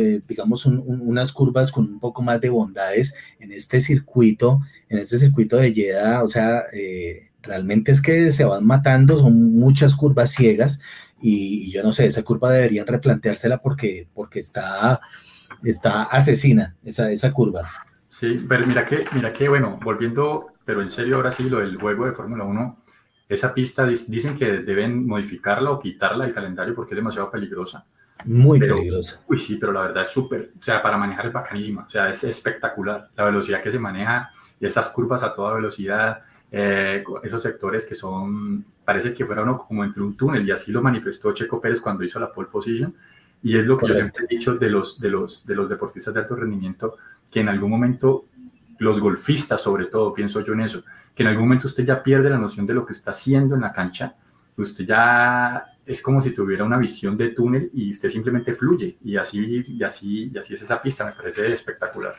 [0.00, 5.16] eh, digamos, unas curvas con un poco más de bondades en este circuito, en este
[5.16, 10.32] circuito de Jeddah, o sea, eh, realmente es que se van matando, son muchas curvas
[10.32, 10.80] ciegas
[11.20, 15.00] y, yo no sé, esa curva deberían replanteársela porque, porque está,
[15.62, 17.70] está asesina esa, esa curva.
[18.08, 21.76] Sí, pero mira que, mira que, bueno, volviendo, pero en serio ahora sí, lo del
[21.76, 22.87] juego de Fórmula 1
[23.28, 27.84] esa pista dicen que deben modificarla o quitarla del calendario porque es demasiado peligrosa.
[28.24, 29.20] Muy peligrosa.
[29.28, 32.08] Uy, sí, pero la verdad es súper, o sea, para manejar es bacanísima, o sea,
[32.10, 37.42] es espectacular la velocidad que se maneja y esas curvas a toda velocidad, eh, esos
[37.42, 41.32] sectores que son, parece que fuera uno como entre un túnel y así lo manifestó
[41.32, 42.94] Checo Pérez cuando hizo la pole position
[43.42, 46.12] y es lo que yo siempre he dicho de los, de, los, de los deportistas
[46.14, 46.96] de alto rendimiento,
[47.30, 48.24] que en algún momento
[48.78, 52.30] los golfistas sobre todo, pienso yo en eso, que en algún momento usted ya pierde
[52.30, 54.14] la noción de lo que está haciendo en la cancha,
[54.56, 59.16] usted ya es como si tuviera una visión de túnel y usted simplemente fluye y
[59.16, 62.14] así, y así, y así es esa pista, me parece espectacular.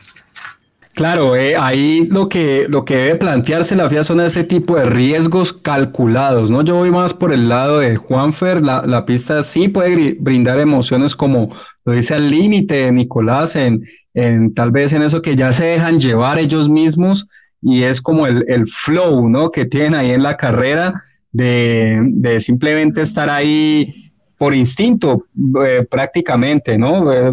[0.94, 4.84] Claro, eh, ahí lo que, lo que debe plantearse la FIA son ese tipo de
[4.84, 6.62] riesgos calculados, ¿no?
[6.62, 11.14] Yo voy más por el lado de Juanfer, la, la pista sí puede brindar emociones
[11.14, 15.64] como lo dice al límite Nicolás, en, en tal vez en eso que ya se
[15.64, 17.26] dejan llevar ellos mismos
[17.62, 19.50] y es como el, el flow, ¿no?
[19.52, 24.09] Que tienen ahí en la carrera de, simplemente estar ahí
[24.40, 25.26] por instinto
[25.62, 27.12] eh, prácticamente, ¿no?
[27.12, 27.30] Eh,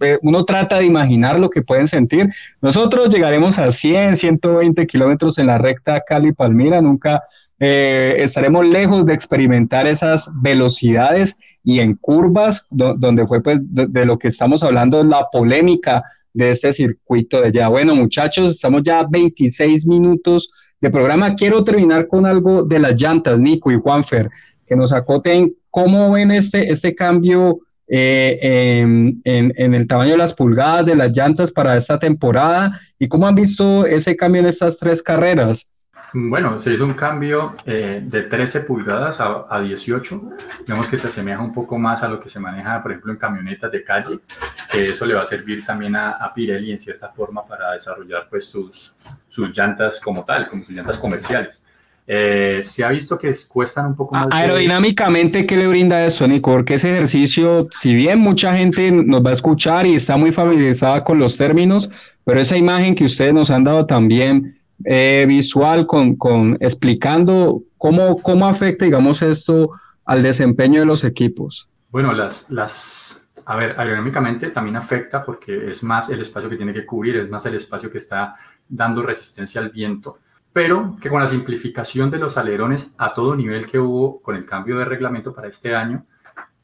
[0.00, 2.30] eh, uno trata de imaginar lo que pueden sentir.
[2.62, 7.22] Nosotros llegaremos a 100, 120 kilómetros en la recta Cali-Palmira, nunca
[7.58, 14.28] estaremos lejos de experimentar esas velocidades y en curvas, donde fue pues de, lo que
[14.28, 17.68] estamos hablando, la polémica de este circuito de allá.
[17.68, 21.34] Bueno, muchachos, estamos ya 26 minutos de programa.
[21.34, 24.30] Quiero terminar con algo de las llantas, Nico y Juanfer,
[24.66, 30.32] que nos acoten cómo ven este, este cambio eh, en, en, el tamaño de las
[30.32, 34.78] pulgadas de las llantas para esta temporada y cómo han visto ese cambio en estas
[34.78, 35.68] tres carreras.
[36.14, 40.22] Bueno, se hizo un cambio eh, de 13 pulgadas a, a, 18.
[40.66, 43.18] Vemos que se asemeja un poco más a lo que se maneja, por ejemplo, en
[43.18, 44.20] camionetas de calle,
[44.72, 48.28] que eso le va a servir también a, a Pirelli en cierta forma para desarrollar
[48.30, 48.96] pues sus,
[49.28, 51.65] sus llantas como tal, como sus llantas comerciales.
[52.08, 54.28] Eh, se ha visto que cuestan un poco más.
[54.30, 56.52] Aerodinámicamente, ¿qué le brinda eso, Nico?
[56.52, 61.02] Porque ese ejercicio, si bien mucha gente nos va a escuchar y está muy familiarizada
[61.02, 61.90] con los términos,
[62.24, 68.22] pero esa imagen que ustedes nos han dado también eh, visual con, con, explicando cómo,
[68.22, 69.70] cómo afecta, digamos, esto
[70.04, 71.68] al desempeño de los equipos.
[71.90, 76.74] Bueno, las, las, a ver, aerodinámicamente también afecta porque es más el espacio que tiene
[76.74, 78.36] que cubrir, es más el espacio que está
[78.68, 80.18] dando resistencia al viento,
[80.56, 84.46] pero que con la simplificación de los alerones a todo nivel que hubo con el
[84.46, 86.06] cambio de reglamento para este año,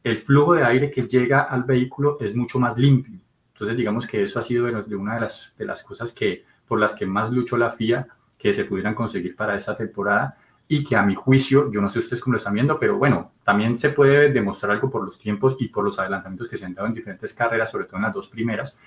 [0.02, 3.18] el flujo de aire que llega al vehículo es mucho más limpio.
[3.52, 6.80] Entonces, digamos que eso ha sido de una de las, de las cosas que por
[6.80, 10.96] las que más luchó la FIA que se pudieran conseguir para esta temporada y que
[10.96, 13.90] a mi juicio, yo no sé ustedes cómo lo están viendo, pero bueno, también se
[13.90, 16.94] puede demostrar algo por los tiempos y por los adelantamientos que se han dado en
[16.94, 18.78] diferentes carreras, sobre todo en las dos primeras,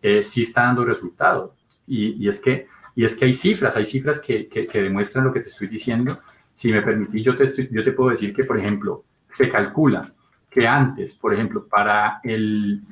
[0.00, 1.56] eh, sí está dando resultado.
[1.84, 5.40] Y, es que, y es que hay cifras, hay cifras que, que, demuestran lo que
[5.40, 6.18] te estoy diciendo.
[6.54, 10.12] Si me permitís, yo te, yo te puedo decir que, por ejemplo, se calcula
[10.50, 12.82] que antes, por ejemplo, para el,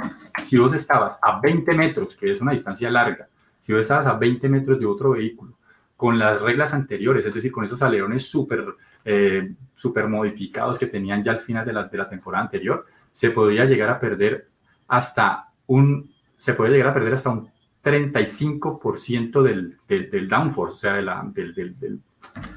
[0.42, 3.28] si vos estabas a 20 metros, que es una distancia larga,
[3.60, 5.58] si vos estabas a 20 metros de otro vehículo,
[5.96, 8.64] con las reglas anteriores, es decir, con esos alerones súper
[9.04, 13.30] eh, super modificados que tenían ya al final de la, de la temporada anterior, se
[13.30, 14.48] podía llegar a perder
[14.88, 17.50] hasta un, se puede llegar a perder hasta un
[17.82, 21.78] 35% del, del, del, downforce, o sea, de la, del, del,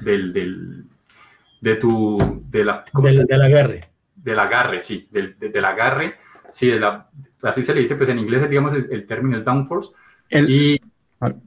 [0.00, 0.84] del, del,
[1.60, 3.90] de tu, de la, del, del agarre.
[4.16, 6.14] Del agarre, sí, del, del agarre,
[6.50, 7.08] sí, de la,
[7.42, 9.92] así se le dice, pues en inglés, digamos, el, el término es downforce,
[10.30, 10.80] y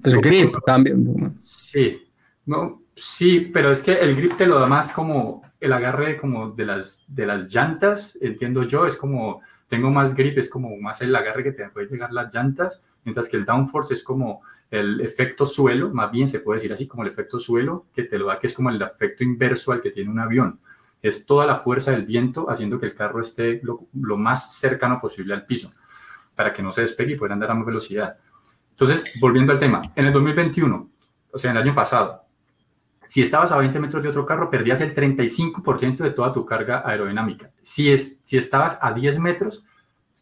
[0.04, 1.36] el grip también.
[1.42, 2.08] Sí,
[2.46, 6.52] no, sí, pero es que el grip te lo da más como el agarre como
[6.52, 11.02] de las, de las llantas, entiendo yo, es como, tengo más grip, es como más
[11.02, 15.00] el agarre que te puede llegar las llantas, mientras que el downforce es como el
[15.00, 18.28] efecto suelo, más bien se puede decir así, como el efecto suelo, que te lo
[18.28, 20.60] da, que es como el efecto inverso al que tiene un avión.
[21.02, 25.00] Es toda la fuerza del viento haciendo que el carro esté lo, lo más cercano
[25.00, 25.72] posible al piso,
[26.36, 28.17] para que no se despegue y pueda andar a más velocidad.
[28.72, 30.89] Entonces, volviendo al tema, en el 2021,
[31.32, 32.26] o sea, en el año pasado,
[33.06, 36.84] si estabas a 20 metros de otro carro, perdías el 35% de toda tu carga
[36.86, 37.52] aerodinámica.
[37.62, 39.63] Si, es, si estabas a 10 metros,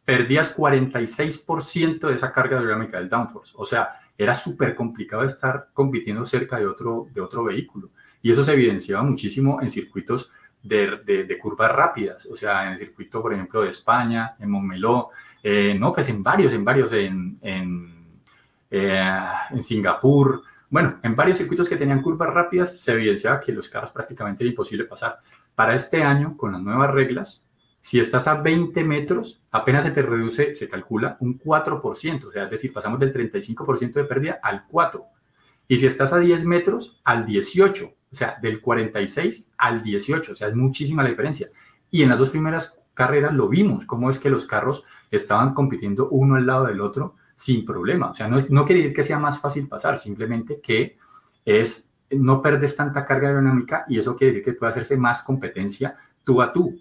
[0.05, 3.53] perdías 46% de esa carga aerodinámica del downforce.
[3.57, 7.89] O sea, era súper complicado estar compitiendo cerca de otro, de otro vehículo.
[8.21, 10.31] Y eso se evidenciaba muchísimo en circuitos
[10.63, 12.25] de, de, curvas rápidas.
[12.27, 15.09] O sea, en el circuito, por ejemplo, de España, en Montmeló,
[15.43, 17.95] eh, no, pues en varios, en varios, en, en
[18.77, 19.19] eh,
[19.51, 23.91] en Singapur, bueno, en varios circuitos que tenían curvas rápidas se evidenciaba que los carros
[23.91, 25.19] prácticamente era imposible pasar.
[25.53, 27.47] Para este año, con las nuevas reglas,
[27.85, 32.45] si estás a 20 metros, apenas se te reduce, se calcula un 4%, o sea,
[32.45, 35.05] es decir, pasamos del 35% de pérdida al 4%.
[35.67, 40.35] Y si estás a 10 metros, al 18%, o sea, del 46 al 18, o
[40.35, 41.49] sea, es muchísima la diferencia.
[41.91, 46.09] Y en las dos primeras carreras lo vimos, cómo es que los carros estaban compitiendo
[46.09, 48.09] uno al lado del otro sin problema.
[48.09, 50.97] O sea, no, quiere decir que sea más fácil pasar, simplemente que
[51.45, 55.93] es no perdes tanta carga aerodinámica y eso quiere decir que puede hacerse más competencia
[56.23, 56.79] tú a tú.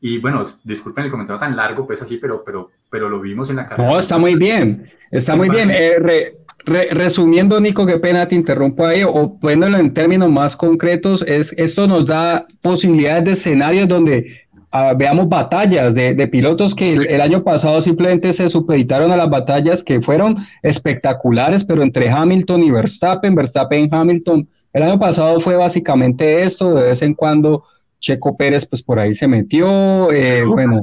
[0.00, 3.56] Y bueno, disculpen el comentario tan largo, pues así, pero, pero, pero lo vimos en
[3.56, 3.90] la carrera.
[3.90, 5.70] No, está muy bien, está muy bien.
[5.70, 6.34] Eh,
[6.66, 11.86] resumiendo, Nico, qué pena te interrumpo ahí, o poniéndolo en términos más concretos, es esto
[11.86, 14.46] nos da posibilidades de escenarios donde
[14.96, 20.00] veamos batallas de, pilotos que el, año pasado simplemente se supeditaron a las batallas que
[20.00, 26.74] fueron espectaculares, pero entre Hamilton y Verstappen, Verstappen Hamilton, el año pasado fue básicamente esto,
[26.74, 27.64] de vez en cuando
[28.00, 30.82] Checo Pérez pues por ahí se metió, eh, bueno.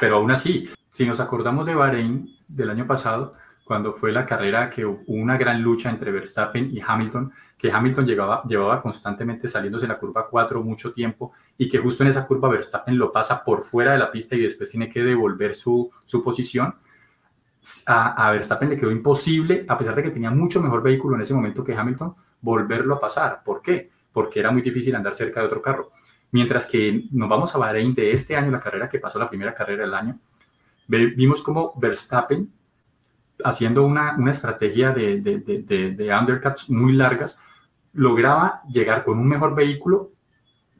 [0.00, 4.68] pero aún así, si nos acordamos de Bahrein del año pasado, cuando fue la carrera
[4.68, 9.86] que hubo una gran lucha entre Verstappen y Hamilton, que Hamilton llegaba, llevaba constantemente saliéndose
[9.86, 13.44] en la curva 4 mucho tiempo y que justo en esa curva Verstappen lo pasa
[13.44, 16.74] por fuera de la pista y después tiene que devolver su, su posición.
[17.86, 21.22] A, a Verstappen le quedó imposible, a pesar de que tenía mucho mejor vehículo en
[21.22, 23.42] ese momento que Hamilton, volverlo a pasar.
[23.44, 23.90] ¿Por qué?
[24.12, 25.92] Porque era muy difícil andar cerca de otro carro.
[26.32, 29.54] Mientras que nos vamos a Bahrein de este año, la carrera que pasó, la primera
[29.54, 30.18] carrera del año,
[30.88, 32.50] vimos como Verstappen,
[33.44, 37.38] haciendo una, una estrategia de, de, de, undercuts muy largas,
[37.92, 40.12] lograba llegar con un mejor vehículo,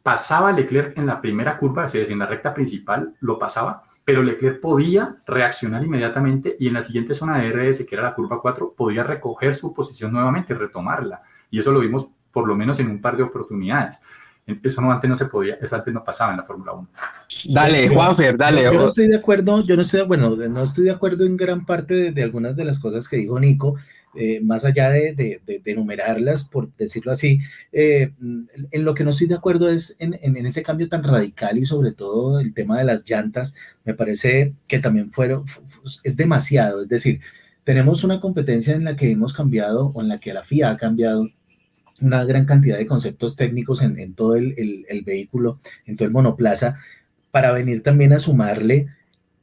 [0.02, 4.22] pasaba Leclerc en la primera curva, es decir, en la recta principal, lo pasaba, pero
[4.22, 8.40] Leclerc podía reaccionar inmediatamente y en la siguiente zona de RS, que era la curva
[8.40, 11.22] 4, podía recoger su posición nuevamente, retomarla.
[11.50, 14.00] Y eso lo vimos por lo menos en un par de oportunidades.
[14.46, 16.88] Eso no antes no se podía, eso antes no pasaba en la Fórmula 1.
[17.50, 18.64] Dale, Juanfer, dale.
[18.64, 21.64] Yo, no estoy de acuerdo, yo no estoy, bueno, no estoy de acuerdo en gran
[21.64, 23.76] parte de, algunas de las cosas que dijo Nico,
[24.14, 27.38] eh, más allá de, de, enumerarlas, por decirlo así,
[27.70, 31.56] eh, en lo que no estoy de acuerdo es en, en, ese cambio tan radical
[31.56, 35.44] y sobre todo el tema de las llantas, me parece que también fueron,
[36.02, 37.20] es demasiado, es decir,
[37.64, 40.76] tenemos una competencia en la que hemos cambiado o en la que la FIA ha
[40.76, 41.24] cambiado
[42.02, 46.76] una gran cantidad de conceptos técnicos en, todo el, vehículo, en todo el monoplaza,
[47.30, 48.88] para venir también a sumarle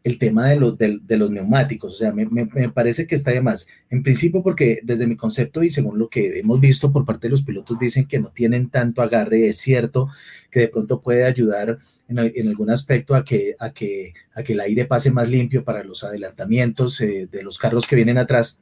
[0.03, 1.93] el tema de, los, de, los neumáticos.
[1.93, 3.67] O sea, me, parece que está de más.
[3.89, 7.31] En principio, porque desde mi concepto y según lo que hemos visto por parte de
[7.31, 9.47] los pilotos, dicen que no tienen tanto agarre.
[9.47, 10.09] Es cierto
[10.51, 14.61] que de pronto puede ayudar en, algún aspecto a que, a, que, a que el
[14.61, 18.59] aire pase más limpio para los adelantamientos eh, de los carros que vienen atrás.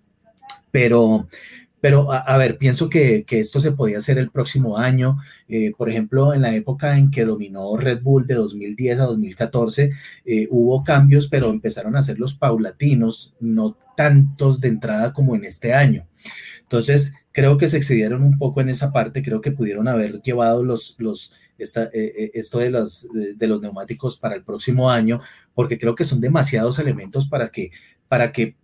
[0.72, 1.28] Pero,
[1.80, 5.18] pero, a, ver, pienso que, esto se podía hacer el próximo año.
[5.48, 9.92] Eh, por ejemplo, en la época en que dominó Red Bull de 2010 a 2014,
[10.26, 15.46] eh, hubo cambios, pero empezaron a ser los paulatinos, no tantos de entrada como en
[15.46, 16.08] este año.
[16.63, 19.22] Entonces, creo que se excedieron un poco en esa parte.
[19.22, 24.36] Creo que pudieron haber llevado los, los, eh, esto de los, de los neumáticos para
[24.36, 25.22] el próximo año,
[25.54, 27.72] porque creo que son demasiados elementos para que,
[28.08, 28.56] para que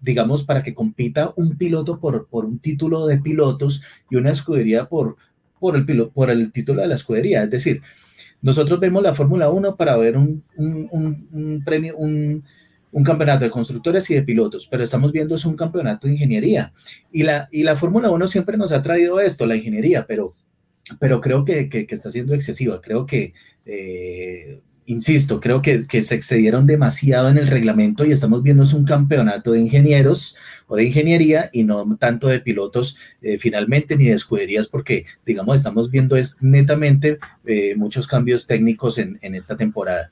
[0.00, 4.88] digamos, para que compita un piloto por, por un título de pilotos y una escudería
[4.88, 5.16] por,
[5.58, 7.44] por, el, por el título de la escudería.
[7.44, 7.82] Es decir,
[8.42, 12.44] nosotros vemos la Fórmula 1 para ver un, un, premio, un,
[12.92, 16.72] un, campeonato de constructores y de pilotos, pero estamos viendo es un campeonato de ingeniería.
[17.10, 20.34] Y la, y la Fórmula 1 siempre nos ha traído esto, la ingeniería, pero,
[21.00, 22.80] pero creo que, que, está siendo excesiva.
[22.80, 23.32] Creo que
[23.64, 28.84] eh, insisto, creo que, se excedieron demasiado en el reglamento y estamos viendo es un
[28.84, 30.36] campeonato de ingenieros
[30.68, 35.56] o de ingeniería y no tanto de pilotos eh, finalmente ni de escuderías porque, digamos,
[35.56, 40.10] estamos viendo es netamente eh, muchos cambios técnicos en, esta temporada.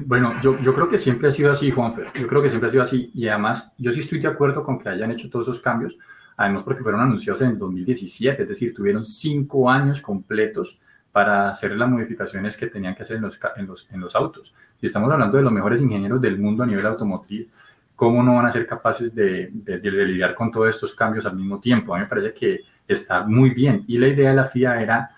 [0.00, 2.08] Bueno, yo, yo, creo que siempre ha sido así, Juanfer.
[2.18, 4.78] Yo creo que siempre ha sido así y además yo sí estoy de acuerdo con
[4.78, 5.96] que hayan hecho todos esos cambios,
[6.36, 10.80] además porque fueron anunciados en el 2017, es decir, tuvieron cinco años completos
[11.14, 14.52] para hacer las modificaciones que tenían que hacer en los, en los, en los autos.
[14.74, 17.46] Si estamos hablando de los mejores ingenieros del mundo a nivel automotriz,
[17.94, 21.60] ¿cómo no van a ser capaces de, de, lidiar con todos estos cambios al mismo
[21.60, 21.94] tiempo?
[21.94, 23.84] A mí me parece que está muy bien.
[23.86, 25.10] Y la idea de la FIA era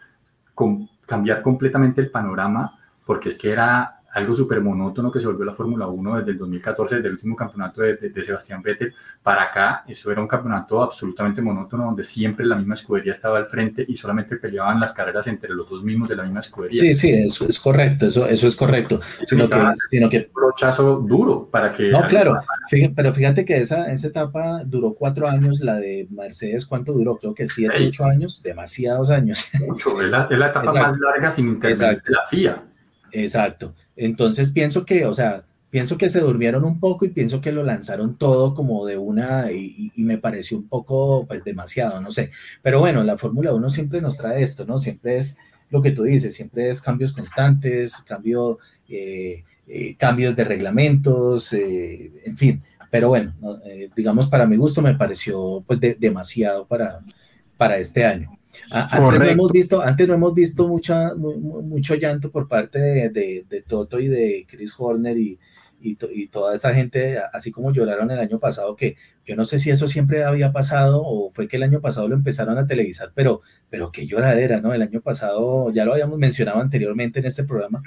[1.07, 5.53] cambiar completamente el panorama, porque es que era algo súper monótono que se volvió la
[5.53, 9.85] Fórmula 1 desde el 2014, desde el último campeonato de, de, Sebastián Vettel para acá.
[9.87, 13.95] Eso era un campeonato absolutamente monótono donde siempre la misma escudería estaba al frente y
[13.95, 16.81] solamente peleaban las carreras entre los dos mismos de la misma escudería.
[16.81, 19.03] Sí, sí, eso es correcto, eso, eso es correcto.
[19.29, 20.17] Sino que, sino que...
[20.17, 21.91] Un brochazo duro para que...
[21.91, 22.37] No, claro,
[22.95, 27.19] pero fíjate que esa, esa etapa duró cuatro años, la de Mercedes, ¿cuánto duró?
[27.19, 29.47] Creo que siete, ocho años, demasiados años.
[29.61, 32.63] Mucho, es la, etapa más larga sin intervenir la FIA.
[33.23, 33.75] Exacto.
[33.97, 37.63] Entonces pienso que, o sea, pienso que se durmieron un poco y pienso que lo
[37.63, 42.31] lanzaron todo como de una y, me pareció un poco, pues demasiado, no sé.
[42.63, 44.79] Pero bueno, la Fórmula 1 siempre nos trae esto, ¿no?
[44.79, 45.39] Siempre es
[45.71, 52.13] lo que tú dices, siempre es cambios constantes, cambio, eh, eh, cambios de reglamentos, eh,
[52.25, 52.63] en fin.
[52.91, 53.35] Pero bueno,
[53.97, 57.01] digamos, para mi gusto me pareció pues demasiado para,
[57.57, 58.36] para este año.
[58.71, 63.63] Antes no, hemos visto, antes no hemos visto mucha, mucho llanto por parte de, de,
[63.63, 65.39] Toto y de Chris Horner y,
[65.81, 69.59] y, y, toda esa gente, así como lloraron el año pasado, que yo no sé
[69.59, 73.13] si eso siempre había pasado o fue que el año pasado lo empezaron a televisar,
[73.15, 74.73] pero, pero qué lloradera, ¿no?
[74.75, 77.83] El año pasado, ya lo habíamos mencionado anteriormente en este programa,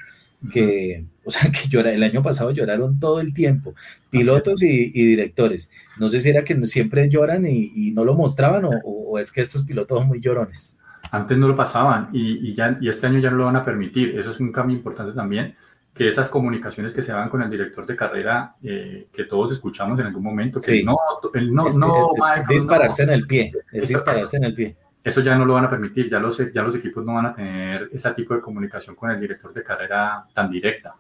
[0.52, 3.76] que, o sea, que llora, el año pasado lloraron todo el tiempo,
[4.10, 5.70] pilotos y, directores.
[5.98, 9.64] No sé si era que siempre lloran y, no lo mostraban o, es que estos
[9.64, 10.78] pilotos son muy llorones.
[11.12, 14.18] Antes no lo pasaban y, ya, y este año ya no lo van a permitir.
[14.18, 15.56] Eso es un cambio importante también,
[15.94, 20.00] que esas comunicaciones que se hagan con el director de carrera, eh, que todos escuchamos
[20.00, 20.98] en algún momento, que no,
[21.34, 22.14] no, no,
[22.48, 24.76] dispararse en el pie, es dispararse en el pie.
[25.04, 27.36] Eso ya no lo van a permitir, ya los, ya los equipos no van a
[27.36, 30.96] tener ese tipo de comunicación con el director de carrera tan directa.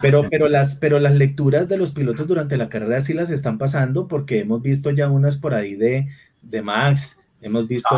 [0.00, 3.56] Pero, pero, las, pero las lecturas de los pilotos durante la carrera sí las están
[3.56, 6.08] pasando porque hemos visto ya unas por ahí de,
[6.42, 7.88] de Max, hemos visto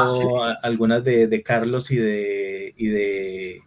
[0.43, 3.59] ah, algunas de, de, Carlos y de, y de,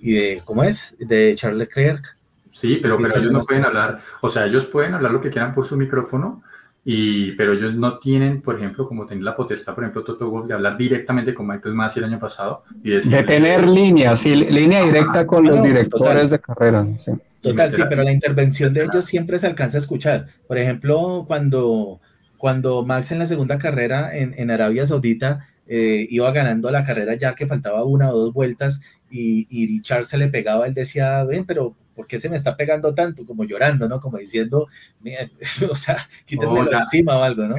[0.00, 0.96] y de, ¿cómo es?
[0.98, 2.16] De Charles Leclerc.
[2.52, 5.52] Sí, pero, pero ellos no pueden hablar, o sea, ellos pueden hablar lo que quieran
[5.52, 6.42] por su micrófono,
[6.84, 10.46] y, pero ellos no tienen, por ejemplo, como tener la potestad, por ejemplo, Toto Wolff,
[10.46, 12.64] de hablar directamente con Michael Masi el año pasado.
[12.82, 16.86] Y de tener líneas, sí, línea directa con los directores de carrera.
[16.98, 17.12] Sí.
[17.40, 20.26] Total, sí, pero la intervención de ellos siempre se alcanza a escuchar.
[20.46, 22.00] Por ejemplo, cuando,
[22.36, 27.14] cuando Max en la segunda carrera en, en Arabia Saudita eh, iba ganando la carrera
[27.14, 31.24] ya que faltaba una o dos vueltas y, y Charles se le pegaba, él decía,
[31.24, 33.24] ven, pero ¿por qué se me está pegando tanto?
[33.24, 34.00] Como llorando, ¿no?
[34.00, 34.68] Como diciendo,
[35.70, 37.54] o sea, quítenmelo encima o algo, ¿no?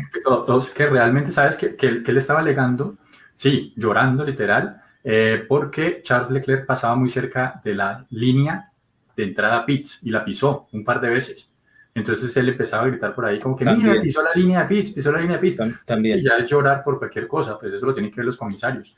[0.46, 1.56] Dos, que realmente, ¿sabes?
[1.56, 2.98] Que, que, que él estaba alegando,
[3.34, 8.72] sí, llorando literal, eh, porque Charles Leclerc pasaba muy cerca de la línea
[9.16, 11.52] de entrada a pits y la pisó un par de veces.
[11.94, 14.92] Entonces él empezaba a gritar por ahí como que, mira, pisó la línea de pits,
[14.92, 15.86] pisó la línea de pits.
[15.86, 16.18] También.
[16.18, 18.96] Si ya es llorar por cualquier cosa, pues eso lo tienen que ver los comisarios.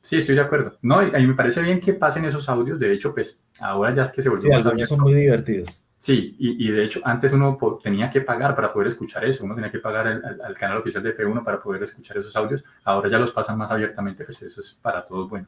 [0.00, 0.78] Sí, estoy de acuerdo.
[0.82, 2.78] No, a mí me parece bien que pasen esos audios.
[2.78, 5.82] De hecho, pues ahora ya es que se volvió sí, más son muy divertidos.
[5.98, 9.54] Sí, y, y, de hecho antes uno tenía que pagar para poder escuchar eso, uno
[9.54, 13.18] tenía que pagar al canal oficial de F1 para poder escuchar esos audios, ahora ya
[13.18, 15.46] los pasan más abiertamente, pues eso es para todos bueno.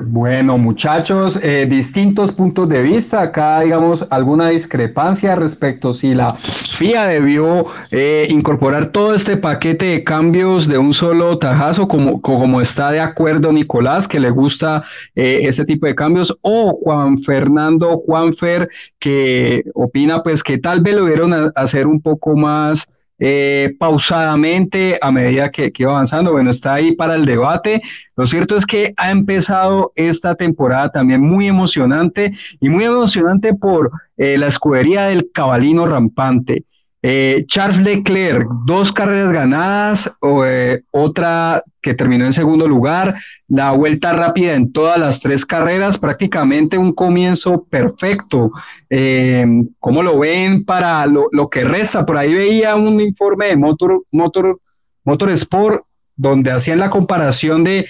[0.00, 3.22] Bueno, muchachos, eh, distintos puntos de vista.
[3.22, 10.04] Acá, digamos, alguna discrepancia respecto si la FIA debió eh, incorporar todo este paquete de
[10.04, 15.40] cambios de un solo tajazo, como, como está de acuerdo Nicolás, que le gusta eh,
[15.44, 18.68] este tipo de cambios, o Juan Fernando Juanfer,
[18.98, 22.88] que opina pues que tal vez lo vieron hacer un poco más
[23.26, 26.32] eh, pausadamente a medida que, que, iba avanzando.
[26.32, 27.80] Bueno, está ahí para el debate.
[28.16, 33.90] Lo cierto es que ha empezado esta temporada también muy emocionante y muy emocionante por
[34.18, 36.64] eh, la escudería del cabalino rampante.
[37.06, 40.10] Eh, Charles Leclerc, dos carreras ganadas,
[40.46, 45.98] eh, otra que terminó en segundo lugar, la vuelta rápida en todas las tres carreras,
[45.98, 48.52] prácticamente un comienzo perfecto.
[48.88, 49.44] Eh,
[49.80, 52.06] ¿Cómo lo ven para lo, que resta?
[52.06, 54.60] Por ahí veía un informe de Motor, Motor,
[55.04, 55.84] Motorsport
[56.16, 57.86] donde hacían la comparación de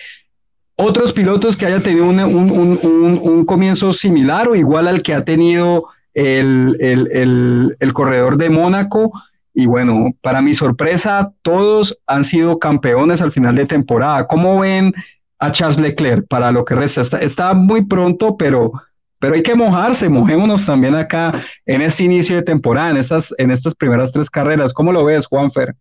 [0.75, 5.94] otros pilotos que hayan tenido un, un comienzo similar o igual al que ha tenido
[6.15, 9.13] el, el, el, corredor de Mónaco.
[9.53, 14.27] Y bueno, para mi sorpresa, todos han sido campeones al final de temporada.
[14.27, 14.93] ¿Cómo ven
[15.39, 17.03] a Charles Leclerc para lo que resta?
[17.03, 18.73] Está, está muy pronto, pero,
[19.19, 20.09] pero hay que mojarse.
[20.09, 24.73] Mojémonos también acá en este inicio de temporada, en estas, en estas primeras tres carreras.
[24.73, 25.75] ¿Cómo lo ves, Juanfer?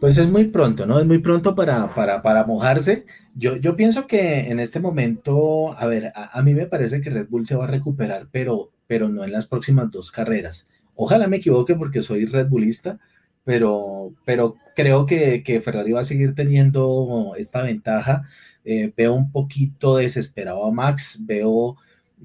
[0.00, 0.98] Pues es muy pronto, ¿no?
[0.98, 3.04] Es muy pronto para, para, para mojarse.
[3.34, 7.10] Yo, yo pienso que en este momento, a ver, a, a, mí me parece que
[7.10, 10.68] Red Bull se va a recuperar, pero pero no en las próximas dos carreras.
[10.96, 12.98] Ojalá me equivoque porque soy Red Bullista,
[13.44, 18.24] pero, pero creo que, que Ferrari va a seguir teniendo esta ventaja.
[18.64, 21.76] Eh, veo un poquito desesperado a Max, veo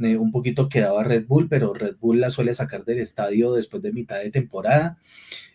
[0.02, 3.54] eh, un poquito quedado a Red Bull, pero Red Bull la suele sacar del estadio
[3.54, 4.98] después de mitad de temporada.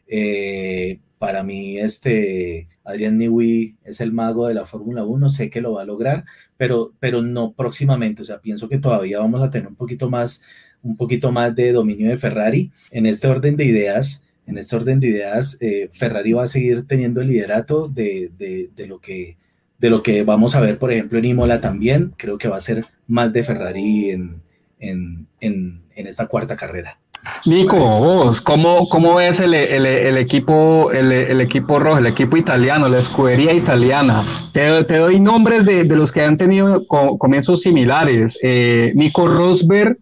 [0.07, 5.61] Eh, para mí, este Adrián Newey es el mago de la Fórmula 1, sé que
[5.61, 6.25] lo va a lograr,
[6.57, 8.23] pero, pero no próximamente.
[8.23, 10.43] O sea, pienso que todavía vamos a tener un poquito más
[10.83, 12.70] un poquito más de dominio de Ferrari.
[12.91, 16.87] En este orden de ideas, en este orden de ideas, eh, Ferrari va a seguir
[16.87, 19.37] teniendo el liderato de, de, lo que,
[19.78, 22.14] de lo que vamos a ver, por ejemplo, en Imola también.
[22.16, 24.43] Creo que va a ser más de Ferrari en,
[24.81, 26.99] en, en, esta cuarta carrera.
[27.45, 32.89] Nico, ¿cómo, cómo ves el, el, el equipo, el, el, equipo rojo, el equipo italiano,
[32.89, 34.24] la escudería italiana?
[34.55, 38.39] Te, te doy nombres de, de, los que han tenido comienzos similares.
[38.43, 39.99] Eh, Nico Rosberg,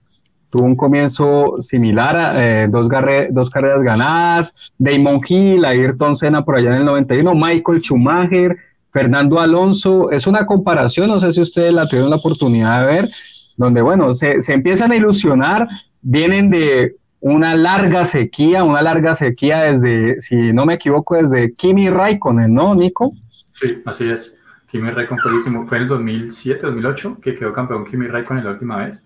[0.51, 2.89] tuvo un comienzo similar, eh, dos,
[3.31, 8.57] dos carreras ganadas, Damon Hill, Ayrton Senna por allá en el 91, Michael Schumacher,
[8.93, 13.09] Fernando Alonso, es una comparación, no sé si ustedes la tuvieron la oportunidad de ver,
[13.57, 15.69] donde bueno, se, se empiezan a ilusionar,
[16.01, 21.91] vienen de una larga sequía, una larga sequía desde, si no me equivoco, desde Kimi
[21.91, 23.13] Raikkonen, ¿no, Nico?
[23.51, 24.35] Sí, así es.
[24.71, 28.53] Kimi Raikkonen fue el último, fue el 2007, 2008, que quedó campeón Kimi Raikkonen la
[28.53, 29.05] última vez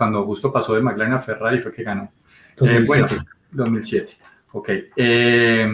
[0.00, 2.10] cuando justo pasó de McLaren a Ferrari fue que ganó.
[2.56, 2.80] 2007.
[2.80, 4.12] Eh, bueno, 2007.
[4.52, 4.70] Ok.
[4.96, 5.68] Eh,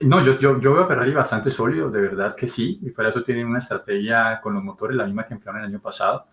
[0.00, 2.80] no, yo, yo, yo, veo a Ferrari bastante sólido, de verdad que sí.
[2.82, 5.78] Y fuera eso tienen una estrategia con los motores, la misma que emplearon el año
[5.78, 6.26] pasado.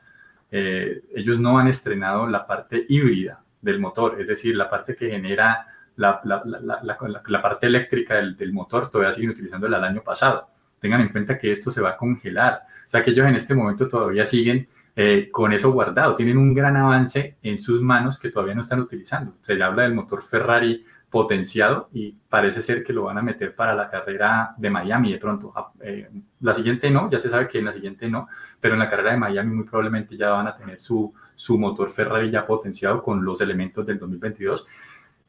[0.50, 5.12] eh, ellos no han estrenado la parte híbrida del motor, es decir, la parte que
[5.12, 10.02] genera la, la, la, la parte eléctrica del, del, motor, todavía siguen utilizándola el año
[10.02, 10.50] pasado.
[10.80, 13.54] Tengan en cuenta que esto se va a congelar, o sea que ellos en este
[13.54, 18.30] momento todavía siguen eh, con eso guardado, tienen un gran avance en sus manos que
[18.30, 19.36] todavía no están utilizando.
[19.42, 23.74] Se habla del motor Ferrari potenciado y parece ser que lo van a meter para
[23.74, 25.54] la carrera de Miami de pronto.
[25.56, 26.10] Ah, eh,
[26.42, 28.28] la siguiente no, ya se sabe que en la siguiente no,
[28.60, 31.90] pero en la carrera de Miami muy probablemente ya van a tener su, su motor
[31.90, 34.68] Ferrari ya potenciado con los elementos del 2022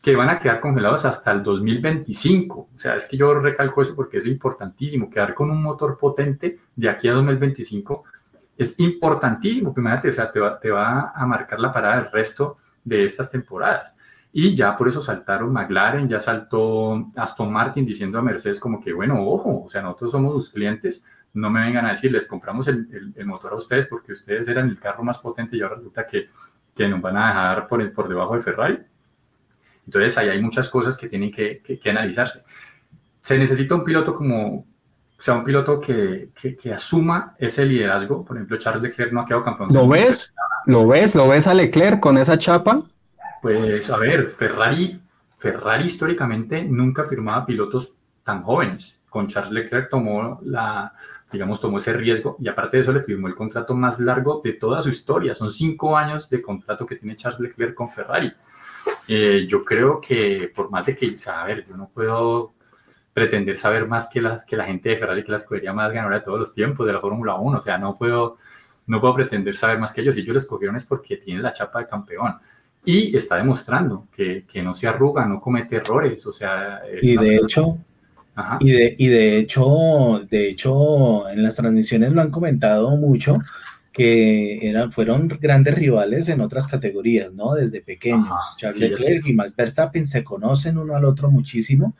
[0.02, 2.68] que van a quedar congelados hasta el 2025.
[2.74, 5.10] O sea, es que yo recalco eso porque es importantísimo.
[5.10, 8.04] Quedar con un motor potente de aquí a 2025
[8.56, 9.72] es importantísimo.
[9.72, 13.30] Primero, o sea, te va, te va a marcar la parada del resto de estas
[13.30, 13.96] temporadas.
[14.32, 18.92] Y ya por eso saltaron McLaren, ya saltó Aston Martin diciendo a Mercedes como que,
[18.92, 22.68] bueno, ojo, o sea, nosotros somos los clientes, no me vengan a decir, les compramos
[22.68, 26.06] el, el, motor a ustedes porque ustedes eran el carro más potente y ahora resulta
[26.06, 26.26] que,
[26.74, 28.78] que nos van a dejar por, por debajo de Ferrari.
[29.86, 32.42] Entonces ahí hay muchas cosas que tienen que, que, que analizarse.
[33.20, 34.66] Se necesita un piloto como,
[35.18, 36.28] o sea, un piloto que,
[36.60, 38.24] que, asuma ese liderazgo.
[38.24, 39.72] Por ejemplo, Charles Leclerc no ha quedado campeón.
[39.72, 40.34] ¿Lo ves?
[40.66, 41.14] ¿Lo ves?
[41.14, 42.82] ¿Lo ves a Leclerc con esa chapa?
[43.40, 45.00] Pues a ver, Ferrari,
[45.38, 49.00] Ferrari históricamente nunca firmaba pilotos tan jóvenes.
[49.08, 50.92] Con Charles Leclerc tomó la,
[51.32, 54.52] digamos, tomó ese riesgo y aparte de eso le firmó el contrato más largo de
[54.52, 55.34] toda su historia.
[55.34, 58.32] Son cinco años de contrato que tiene Charles Leclerc con Ferrari.
[59.08, 62.52] Eh, yo creo que por más de que, o sea, a ver, yo no puedo
[63.16, 66.18] pretender saber más que la, que la gente de Ferrari, que la escogería más ganadora
[66.18, 67.58] de todos los tiempos de la Fórmula 1.
[67.58, 68.36] O sea, no puedo,
[68.88, 70.16] no puedo pretender saber más que ellos.
[70.16, 72.34] Si ellos les escogieron es porque tienen la chapa de campeón
[72.84, 76.82] y está demostrando que, que, no se arruga, no comete errores, o sea...
[77.00, 77.78] Y de hecho,
[78.60, 83.38] y de, y de hecho, de hecho, en las transmisiones lo han comentado mucho,
[83.92, 87.54] que eran, fueron grandes rivales en otras categorías, ¿no?
[87.54, 88.28] Desde pequeños.
[88.58, 91.94] Charles Leclerc y Max Verstappen se conocen uno al otro muchísimo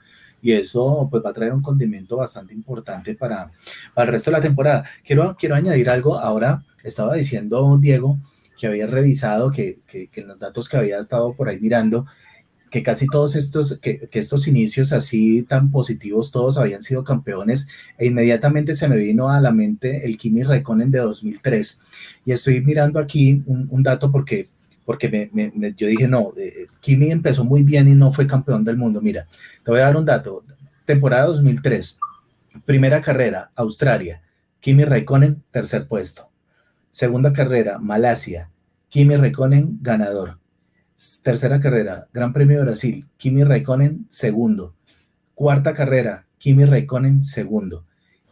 [0.46, 3.50] y eso pues va a traer un condimento bastante importante para,
[3.92, 4.84] para el resto de la temporada.
[5.04, 8.20] Quiero, quiero añadir algo, ahora estaba diciendo Diego,
[8.56, 12.06] que había revisado, que, que, en los datos que había estado por ahí mirando,
[12.70, 17.66] que casi todos estos, que, que, estos inicios así tan positivos, todos habían sido campeones,
[17.98, 21.80] e inmediatamente se me vino a la mente el Kimi Raikkonen de 2003.
[22.24, 24.48] Y estoy mirando aquí un, un dato porque,
[24.86, 28.76] porque me, yo dije, no, eh, Kimi empezó muy bien y no fue campeón del
[28.76, 29.02] mundo.
[29.02, 29.26] Mira,
[29.64, 30.44] te voy a dar un dato.
[30.84, 31.98] Temporada 2003,
[32.64, 34.22] primera carrera, Australia,
[34.60, 36.30] Kimi Raikkonen, tercer puesto.
[36.92, 38.50] Segunda carrera, Malasia,
[38.88, 40.38] Kimi Raikkonen, ganador.
[41.24, 44.74] Tercera carrera, Gran Premio de Brasil, Kimi Raikkonen, segundo.
[45.34, 47.84] Cuarta carrera, Kimi Raikkonen, segundo.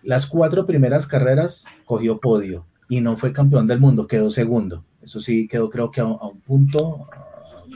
[0.05, 4.85] Las cuatro primeras carreras cogió podio y no fue campeón del mundo, quedó segundo.
[5.05, 7.03] Eso sí, quedó creo que a, a un punto,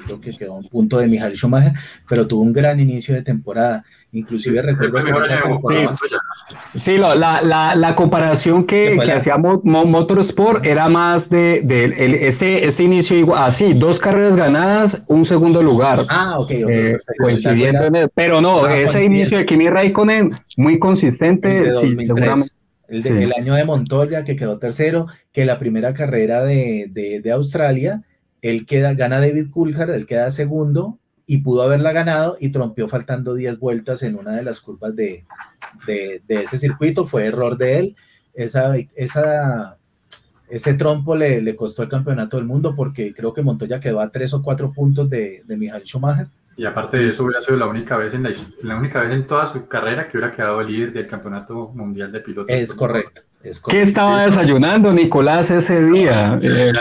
[0.04, 1.72] creo que quedó a un punto de Michael Schumacher,
[2.08, 3.84] pero tuvo un gran inicio de temporada.
[4.12, 5.88] Inclusive sí, recuerdo que
[6.78, 12.66] Sí, la, la, la, comparación que, que hacíamos Motorsport era más de, de el, este,
[12.66, 16.06] este inicio igual, así, dos carreras ganadas, un segundo lugar.
[16.08, 20.30] Ah, ok, okay eh, coincidiendo en el, pero no, ah, ese inicio de Kimi Raikkonen
[20.56, 21.48] muy consistente.
[21.48, 22.54] De 2003,
[22.88, 23.22] el, de, sí.
[23.22, 28.02] el, año de Montoya, que quedó tercero, que la primera carrera de, de, de Australia,
[28.42, 30.98] él queda, gana David Coulthard, él queda segundo,
[31.30, 35.26] y pudo haberla ganado y trompeó faltando 10 vueltas en una de las curvas de,
[35.86, 37.04] de, de, ese circuito.
[37.04, 37.96] Fue error de él.
[38.32, 39.76] Esa, esa,
[40.48, 44.10] ese trompo le, le, costó el campeonato del mundo porque creo que Montoya quedó a
[44.10, 46.28] 3 o 4 puntos de, de Michael Schumacher.
[46.58, 48.32] Y aparte de eso, hubiera sido la única vez en la,
[48.62, 52.18] la, única vez en toda su carrera que hubiera quedado líder del campeonato mundial de
[52.18, 52.54] pilotos.
[52.54, 53.22] Es correcto.
[53.44, 56.36] Es ¿Qué estaba desayunando Nicolás ese día?
[56.42, 56.72] Eh,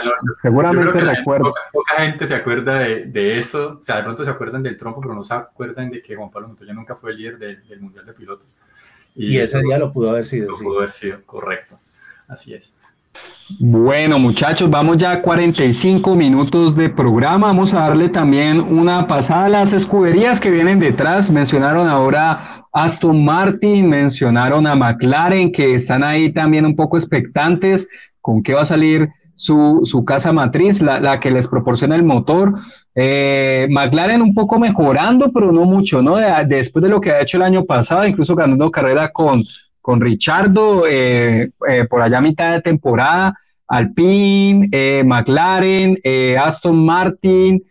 [0.41, 1.49] seguramente recuerdo.
[1.49, 4.75] Poca, poca, gente se acuerda de, de, eso, o sea, de pronto se acuerdan del
[4.75, 7.67] trompo, pero no se acuerdan de que Juan Pablo Montoya nunca fue el líder del,
[7.67, 8.47] del Mundial de Pilotos.
[9.13, 10.49] Y, y ese día lo pudo haber sido.
[10.49, 10.63] Lo sí.
[10.63, 11.78] pudo haber sido, correcto.
[12.28, 12.73] Así es.
[13.59, 17.47] Bueno, muchachos, vamos ya a 45 minutos de programa.
[17.47, 21.32] Vamos a darle también una pasada a las escuderías que vienen detrás.
[21.32, 27.88] Mencionaron ahora Aston Martin, mencionaron a McLaren, que están ahí también un poco expectantes
[28.20, 32.03] con qué va a salir su, su casa matriz, la, la, que les proporciona el
[32.03, 32.53] motor.
[32.95, 36.18] Eh, McLaren un poco mejorando, pero no mucho, ¿no?
[36.18, 39.43] De, después de lo que ha hecho el año pasado, incluso ganando carrera con,
[39.88, 45.98] con Richardo, eh, eh, por allá a mitad de temporada, Alpine, eh, McLaren,
[46.38, 47.64] Aston Martin,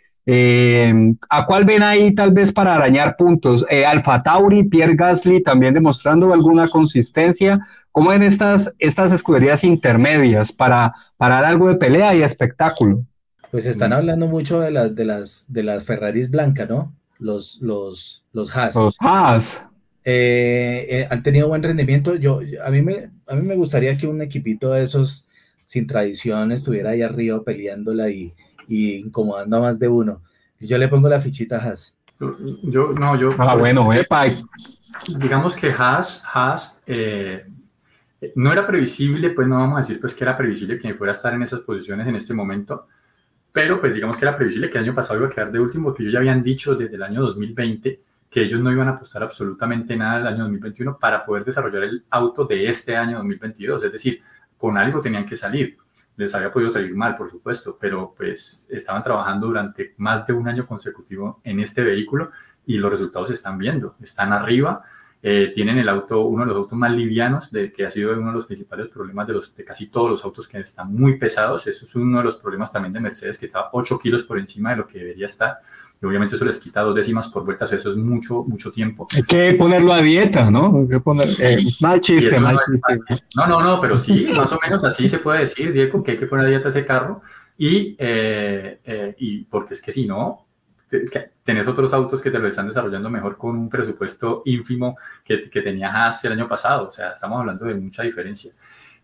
[1.29, 3.67] ¿A cuál ven ahí tal vez para arañar puntos?
[3.87, 7.61] Alfa Tauri, Pierre Gasly también demostrando alguna consistencia.
[7.93, 13.05] ¿Cómo ven estas, estas escuderías intermedias para, para dar algo de pelea y espectáculo?
[13.51, 16.95] Pues están hablando mucho de, las de, las, de las Ferraris blancas, ¿no?
[17.19, 18.75] Los, los, los Haas.
[18.75, 19.61] Los Haas.
[20.09, 22.14] Eh, eh, han tenido buen rendimiento.
[22.14, 25.26] Yo, a, mí me, a mí me gustaría que un equipito de esos
[25.64, 28.32] sin tradición estuviera ahí arriba peleándola y,
[28.68, 30.22] y incomodando a más de uno.
[30.61, 31.96] Yo le pongo la fichita a Haas.
[32.20, 33.34] Yo, no, yo.
[33.36, 34.26] Ah, bueno, epa.
[35.18, 37.44] Digamos que Haas, Haas eh,
[38.36, 41.16] no era previsible, pues no vamos a decir pues que era previsible que fuera a
[41.16, 42.86] estar en esas posiciones en este momento,
[43.50, 45.92] pero pues digamos que era previsible que el año pasado iba a quedar de último,
[45.92, 49.22] que ellos ya habían dicho desde el año 2020 que ellos no iban a apostar
[49.22, 53.93] absolutamente nada el año 2021 para poder desarrollar el auto de este año 2022, es
[53.93, 54.22] decir,
[54.57, 55.77] con algo tenían que salir.
[56.16, 60.49] Les había podido salir mal, por supuesto, pero pues estaban trabajando durante más de un
[60.49, 62.31] año consecutivo en este vehículo
[62.64, 64.83] y los resultados se están viendo, están arriba,
[65.22, 68.29] eh, tienen el auto, uno de los autos más livianos, de, que ha sido uno
[68.29, 71.66] de los principales problemas de, los, de casi todos los autos que están muy pesados,
[71.66, 74.70] eso es uno de los problemas también de Mercedes, que está 8 kilos por encima
[74.70, 75.59] de lo que debería estar,
[76.01, 79.09] y obviamente eso les quita dos décimas por vueltas, eso es mucho, mucho tiempo.
[79.12, 80.80] Hay que ponerlo a dieta, ¿no?
[80.80, 83.24] Hay que poner, eh, mal chiste, mal chiste.
[83.34, 86.18] No, no, no, pero sí, más o menos así se puede decir, Diego, que hay
[86.18, 87.22] que poner a dieta ese carro,
[87.59, 90.47] y, eh, eh, y porque es que si no,
[91.42, 95.62] tenés otros autos que te lo están desarrollando mejor con un presupuesto ínfimo que, que
[95.62, 98.53] tenía Haas el año pasado, o sea, estamos hablando de mucha diferencia.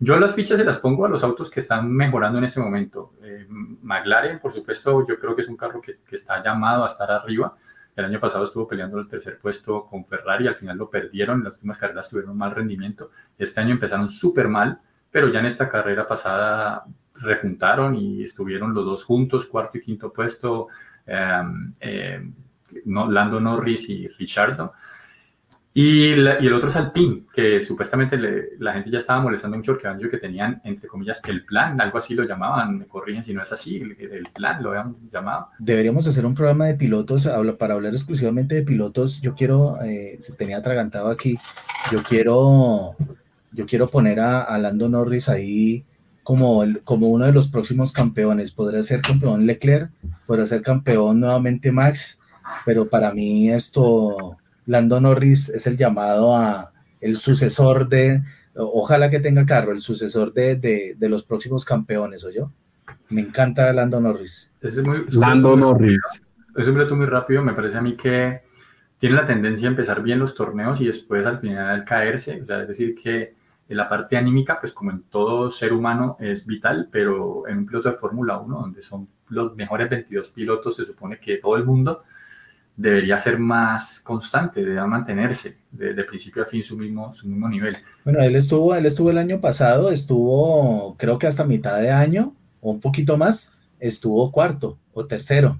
[0.04, 3.12] Yo las fichas se las pongo a los autos que están mejorando en ese momento.
[3.22, 6.88] Eh, McLaren, por supuesto, yo creo que es un carro que, que, está llamado a
[6.88, 7.54] estar arriba.
[7.94, 11.44] El año pasado estuvo peleando el tercer puesto con Ferrari, al final lo perdieron, en
[11.44, 13.12] las últimas carreras tuvieron un mal rendimiento.
[13.38, 16.84] Este año empezaron súper mal, pero ya en esta carrera pasada
[17.14, 20.66] repuntaron y estuvieron los dos juntos, cuarto y quinto puesto,
[21.06, 21.42] eh,
[21.78, 22.28] eh,
[22.86, 24.72] Lando Norris y Richardo.
[25.74, 28.18] Y, el otro es Alpine, que supuestamente
[28.58, 32.14] la gente ya estaba molestando mucho porque que tenían, entre comillas, el plan, algo así
[32.14, 35.48] lo llamaban, me corrigen si no es así, el, plan lo habían llamado.
[35.58, 37.26] Deberíamos hacer un programa de pilotos,
[37.58, 41.38] para hablar exclusivamente de pilotos, yo quiero, eh, se tenía atragantado aquí,
[41.90, 42.94] yo quiero,
[43.52, 45.84] yo quiero poner a, Lando Norris ahí
[46.22, 49.90] como, como uno de los próximos campeones, podría ser campeón Leclerc,
[50.26, 52.20] podría ser campeón nuevamente Max,
[52.66, 54.36] pero para mí esto
[54.66, 58.22] Lando Norris es el llamado a el sucesor de,
[58.54, 62.52] ojalá que tenga carro, el sucesor de, de, los próximos campeones, ¿o yo?
[63.08, 64.52] Me encanta Lando Norris.
[64.60, 66.00] Es muy, Lando Norris.
[66.56, 68.42] Es un reto muy rápido, me parece a mí que
[68.98, 72.62] tiene la tendencia a empezar bien los torneos y después al final caerse, o sea,
[72.62, 73.34] es decir que
[73.68, 77.66] en la parte anímica, pues como en todo ser humano es vital, pero en un
[77.66, 81.64] piloto de Fórmula 1, donde son los mejores 22 pilotos, se supone que todo el
[81.64, 82.02] mundo,
[82.76, 87.76] debería ser más constante, debería mantenerse de, principio a fin su mismo, su mismo nivel.
[88.04, 92.34] Bueno, él estuvo, él estuvo el año pasado, estuvo creo que hasta mitad de año
[92.60, 95.58] o un poquito más, estuvo cuarto o tercero.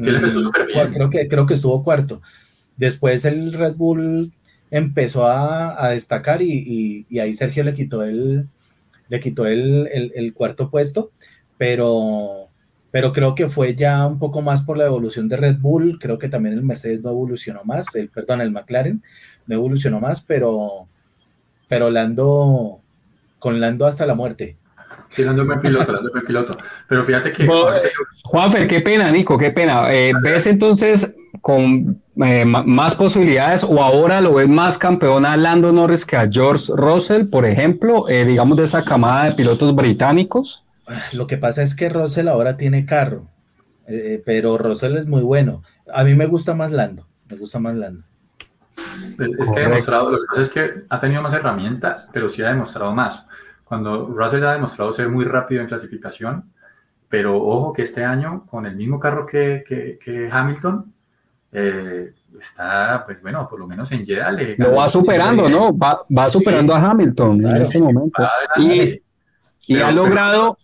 [0.00, 0.92] Sí, empezó súper bien.
[0.92, 2.22] Creo que, creo que estuvo cuarto.
[2.76, 4.32] Después el Red Bull
[4.70, 8.48] empezó a, destacar y, ahí Sergio le quitó el,
[9.08, 11.10] le quitó el, el cuarto puesto,
[11.56, 12.47] pero
[12.90, 16.18] pero creo que fue ya un poco más por la evolución de Red Bull, creo
[16.18, 19.02] que también el Mercedes no evolucionó más, el, perdón, el McLaren
[19.46, 20.88] no evolucionó más, pero,
[21.68, 22.80] pero Lando,
[23.38, 24.56] con Lando hasta la muerte.
[25.10, 26.56] Sí, Lando es piloto, Lando es piloto.
[26.86, 27.48] Pero fíjate que...
[28.24, 29.92] Juanfer, qué pena, Nico, qué pena.
[29.92, 35.72] Eh, ¿Ves entonces con eh, más posibilidades o ahora lo ves más campeón a Lando
[35.72, 40.64] Norris que a George Russell, por ejemplo, eh, digamos de esa camada de pilotos británicos?
[41.12, 43.28] Lo que pasa es que Russell ahora tiene carro,
[43.86, 45.62] eh, pero Russell es muy bueno.
[45.92, 48.04] A mí me gusta más Lando, me gusta más Lando.
[49.18, 52.42] Es que ha demostrado, lo que pasa es que ha tenido más herramienta, pero sí
[52.42, 53.26] ha demostrado más.
[53.64, 56.50] Cuando Russell ha demostrado ser muy rápido en clasificación,
[57.08, 60.92] pero ojo que este año, con el mismo carro que, que, Hamilton,
[61.52, 64.32] eh, está, pues bueno, por lo menos en Jeddah.
[64.58, 65.76] lo va superando, ¿no?
[65.76, 68.22] Va, va superando a Hamilton en este momento.
[68.56, 69.02] Y,
[69.66, 70.58] y ha logrado,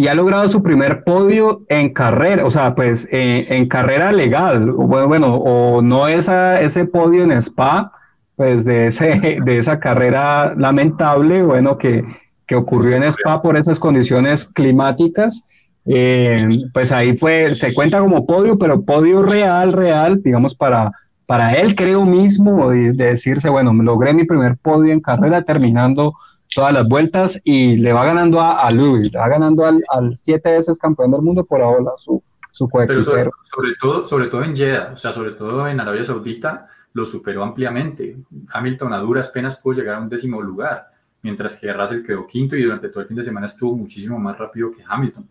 [0.00, 4.72] y ha logrado su primer podio en carrera, o sea, pues eh, en carrera legal,
[4.72, 7.92] bueno, bueno, o no esa, ese podio en Spa,
[8.34, 12.02] pues de, ese, de esa carrera lamentable, bueno, que,
[12.46, 15.42] que ocurrió en Spa por esas condiciones climáticas,
[15.84, 20.92] eh, pues ahí fue, se cuenta como podio, pero podio real, real, digamos, para,
[21.26, 26.14] para él creo mismo, de decirse, bueno, logré mi primer podio en carrera terminando
[26.54, 30.16] todas las vueltas y le va ganando a, a Lewis, le va ganando al, al,
[30.16, 34.54] siete veces campeón del mundo por ahora su, su Pero sobre, todo, sobre todo en
[34.54, 38.16] Jeddah, o sea, sobre todo en Arabia Saudita, lo superó ampliamente.
[38.52, 40.88] Hamilton a duras penas pudo llegar a un décimo lugar,
[41.22, 44.36] mientras que Russell quedó quinto y durante todo el fin de semana estuvo muchísimo más
[44.36, 45.28] rápido que Hamilton.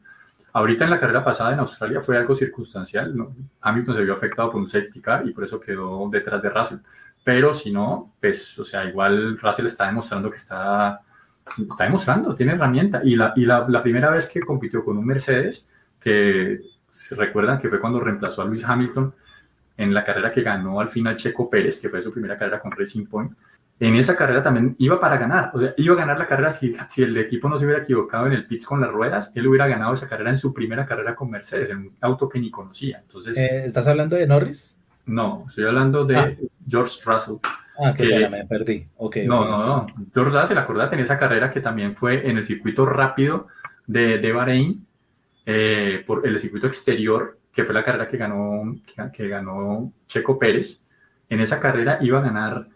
[0.53, 3.13] Ahorita en la carrera pasada en Australia fue algo circunstancial.
[3.61, 6.79] Hamilton se vio afectado por un safety car y por eso quedó detrás de Russell.
[7.23, 11.01] Pero si no, pues, o sea, igual Russell está demostrando que está,
[11.57, 13.01] está demostrando, tiene herramienta.
[13.03, 15.67] Y, la, y la, primera vez que compitió con un Mercedes,
[15.99, 19.13] que se recuerdan que fue cuando reemplazó a Lewis Hamilton
[19.77, 22.71] en la carrera que ganó al final Checo Pérez, que fue su primera carrera con
[22.71, 23.31] Racing Point,
[23.79, 26.73] en esa carrera también iba para ganar, o sea, iba a ganar la carrera si,
[26.89, 29.67] si el equipo no se hubiera equivocado en el pitch con las ruedas, él hubiera
[29.67, 32.99] ganado esa carrera en su primera carrera con Mercedes, en un auto que ni conocía.
[33.01, 34.75] Entonces, eh, ¿Estás hablando de Norris?
[35.09, 36.35] No, estoy hablando de ah.
[36.67, 37.37] George Russell.
[37.83, 38.87] Ah, que, me perdí.
[38.97, 39.87] Okay, no, no, no.
[40.13, 43.47] George Russell, acordate en esa carrera que también fue en el circuito rápido
[43.87, 44.85] de, de Bahrein,
[45.45, 48.75] eh, por el circuito exterior, que fue la carrera que ganó,
[49.11, 50.85] que, ganó Checo Pérez.
[51.27, 52.67] En esa carrera iba a ganar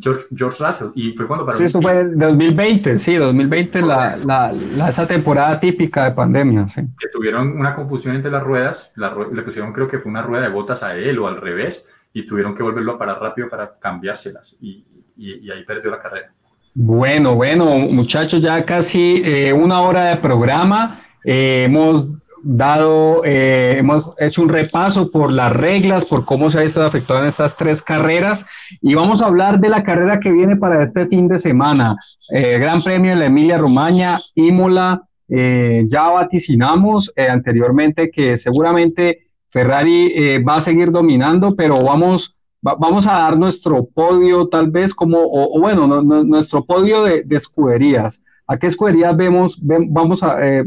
[0.00, 5.06] George, George Russell y fue cuando Sí, eso fue 2020, sí, 2020, la, la, esa
[5.06, 6.68] temporada típica de pandemia.
[6.68, 6.80] Sí.
[6.98, 10.42] Que tuvieron una confusión entre las ruedas, la, le pusieron creo que fue una rueda
[10.42, 13.78] de botas a él o al revés y tuvieron que volverlo a parar rápido para
[13.78, 14.84] cambiárselas y,
[15.16, 16.32] y, ahí perdió la carrera.
[16.74, 21.00] Bueno, bueno, muchachos, ya casi eh, una hora de programa.
[21.24, 22.08] Eh, hemos
[22.42, 27.20] dado, eh, hemos hecho un repaso por las reglas, por cómo se ha visto afectado
[27.20, 28.46] en estas tres carreras
[28.80, 31.96] y vamos a hablar de la carrera que viene para este fin de semana.
[32.32, 40.42] Eh, Gran Premio de la Emilia Romagna, Imola, eh, ya vaticinamos anteriormente que seguramente Ferrari
[40.42, 45.58] va a seguir dominando, pero vamos, vamos a dar nuestro podio tal vez como, o,
[45.60, 48.22] bueno, nuestro podio de, escuderías.
[48.48, 50.64] ¿A qué escuderías vemos, vamos a, eh,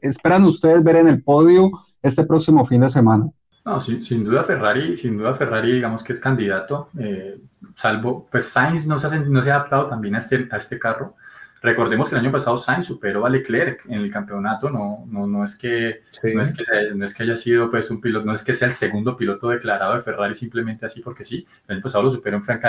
[0.00, 1.70] esperan ustedes ver en el podio
[2.02, 3.26] este próximo fin de semana?
[3.64, 7.38] No, sin, sin, duda Ferrari, sin duda Ferrari, digamos que es candidato, eh,
[7.76, 10.78] salvo, pues Sainz no se, ha, no se ha adaptado también a este, a este
[10.78, 11.14] carro.
[11.60, 15.44] Recordemos que el año pasado Sainz superó a Leclerc en el campeonato, no, no, no,
[15.44, 16.02] es, que,
[16.34, 18.66] no, es, que, no es que haya sido pues un piloto, no es que sea
[18.66, 22.38] el segundo piloto declarado de Ferrari simplemente así porque sí, el año pasado lo superó
[22.38, 22.64] en Frank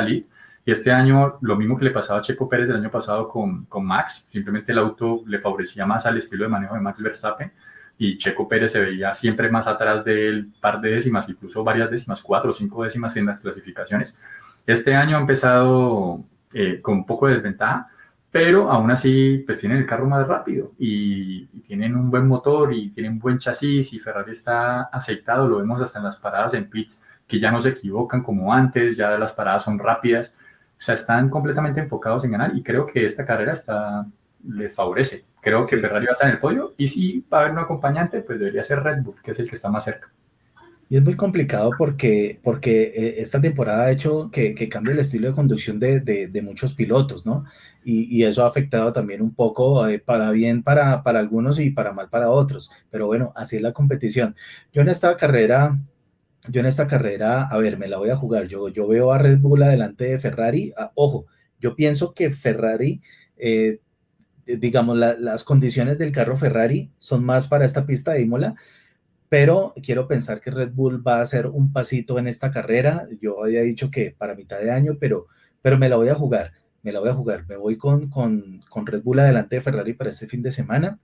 [0.65, 3.65] y este año, lo mismo que le pasaba a Checo Pérez el año pasado con,
[3.65, 7.51] con Max, simplemente el auto le favorecía más al estilo de manejo de Max Verstappen
[7.97, 12.21] y Checo Pérez se veía siempre más atrás del par de décimas, incluso varias décimas,
[12.21, 14.17] cuatro o cinco décimas en las clasificaciones.
[14.65, 17.89] Este año ha empezado eh, con un poco de desventaja,
[18.31, 22.73] pero aún así pues tienen el carro más rápido y, y, tienen un buen motor
[22.73, 26.69] y tienen buen chasis y Ferrari está aceitado, lo vemos hasta en las paradas en
[26.69, 30.35] pits, que ya no se equivocan como antes, ya las paradas son rápidas
[30.77, 34.05] o sea, están completamente enfocados en ganar y creo que esta carrera está,
[34.47, 35.25] les favorece.
[35.41, 37.59] Creo que Ferrari va a estar en el podio y si va a haber un
[37.59, 40.11] acompañante, pues debería ser Red Bull, que es el que está más cerca.
[40.89, 44.99] Y es muy complicado porque, porque eh, esta temporada ha hecho que, que cambie el
[44.99, 47.45] estilo de conducción de, de, muchos pilotos, ¿no?
[47.83, 51.71] Y, y, eso ha afectado también un poco eh, para bien para, para algunos y
[51.71, 52.69] para mal para otros.
[52.91, 54.35] Pero bueno, así es la competición.
[54.71, 55.79] Yo en esta carrera
[56.49, 58.47] yo en esta carrera, a ver, me la voy a jugar.
[58.47, 60.73] Yo, yo veo a Red Bull adelante de Ferrari.
[60.77, 61.25] Ah, ojo,
[61.59, 63.01] yo pienso que Ferrari,
[63.37, 63.79] eh,
[64.45, 68.55] digamos, las condiciones del carro Ferrari son más para esta pista de Imola,
[69.29, 73.07] pero quiero pensar que Red Bull va a hacer un pasito en esta carrera.
[73.21, 75.27] Yo había dicho que para mitad de año, pero,
[75.61, 76.51] pero me la voy a jugar.
[76.83, 77.45] Me la voy a jugar.
[77.47, 80.99] Me voy con, con, con Red Bull adelante de Ferrari para este fin de semana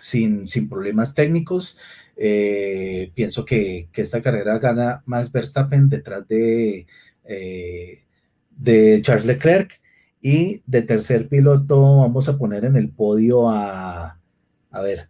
[0.00, 1.78] sin, sin problemas técnicos.
[2.16, 6.86] Eh, pienso que, que, esta carrera gana Max Verstappen detrás de,
[7.24, 8.04] eh,
[8.50, 9.80] de Charles Leclerc.
[10.20, 14.20] Y de tercer piloto vamos a poner en el podio a,
[14.70, 15.08] a ver,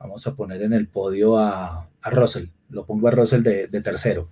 [0.00, 2.46] vamos a poner en el podio a, a Russell.
[2.70, 4.28] Lo pongo a Russell de, de tercero.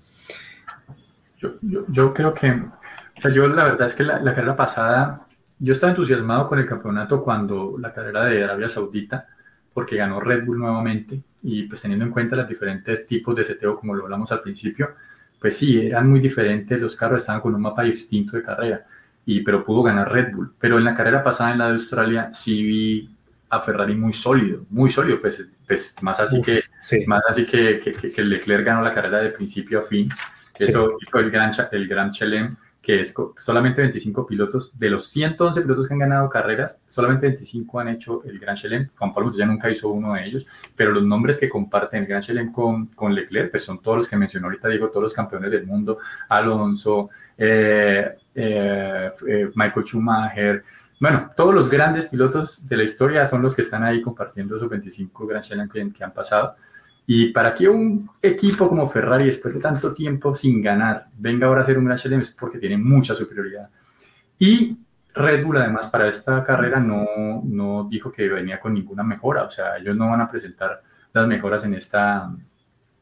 [1.39, 5.29] Yo, yo, creo que, o sea, yo la verdad es que la carrera pasada,
[5.61, 9.29] yo estaba entusiasmado con el campeonato cuando la carrera de Arabia Saudita,
[9.73, 13.77] porque ganó Red Bull nuevamente y pues teniendo en cuenta los diferentes tipos de seteo
[13.77, 14.95] como lo hablamos al principio,
[15.41, 18.87] pues sí, eran muy diferentes, los carros estaban con un mapa distinto de carrera,
[19.25, 20.53] y, pero pudo ganar Red Bull.
[20.59, 23.17] Pero en la carrera pasada en la de Australia sí vi
[23.49, 26.63] a Ferrari muy sólido, muy sólido, pues, pues más así, que,
[27.07, 30.09] más así que, que, que, Leclerc ganó la carrera de principio a fin,
[30.59, 35.63] eso hizo el gran, el gran Chelem que es solamente 25 pilotos, de los 111
[35.63, 38.89] pilotos que han ganado carreras, solamente 25 han hecho el Gran Chelem.
[38.97, 42.23] Juan Pablo ya nunca hizo uno de ellos, pero los nombres que comparten el Gran
[42.23, 45.51] Chelem con, con Leclerc, pues son todos los que mencionó ahorita, digo, todos los campeones
[45.51, 50.65] del mundo, Alonso, eh, eh, eh, Michael Schumacher,
[50.99, 54.69] bueno, todos los grandes pilotos de la historia son los que están ahí compartiendo esos
[54.69, 56.57] 25 Gran Chelem que, que han pasado.
[57.07, 61.61] Y para que un equipo como Ferrari, después de tanto tiempo sin ganar, venga ahora
[61.61, 63.69] a hacer un Grand Slam es porque tiene mucha superioridad.
[64.39, 64.77] Y
[65.15, 69.43] Red Bull, además, para esta carrera no, no dijo que venía con ninguna mejora.
[69.43, 70.83] O sea, ellos no van a presentar
[71.13, 72.31] las mejoras en esta,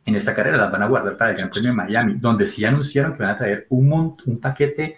[0.05, 2.65] en esta carrera, las van a guardar para el Gran Premio de Miami, donde sí
[2.65, 4.97] anunciaron que van a traer un, un paquete,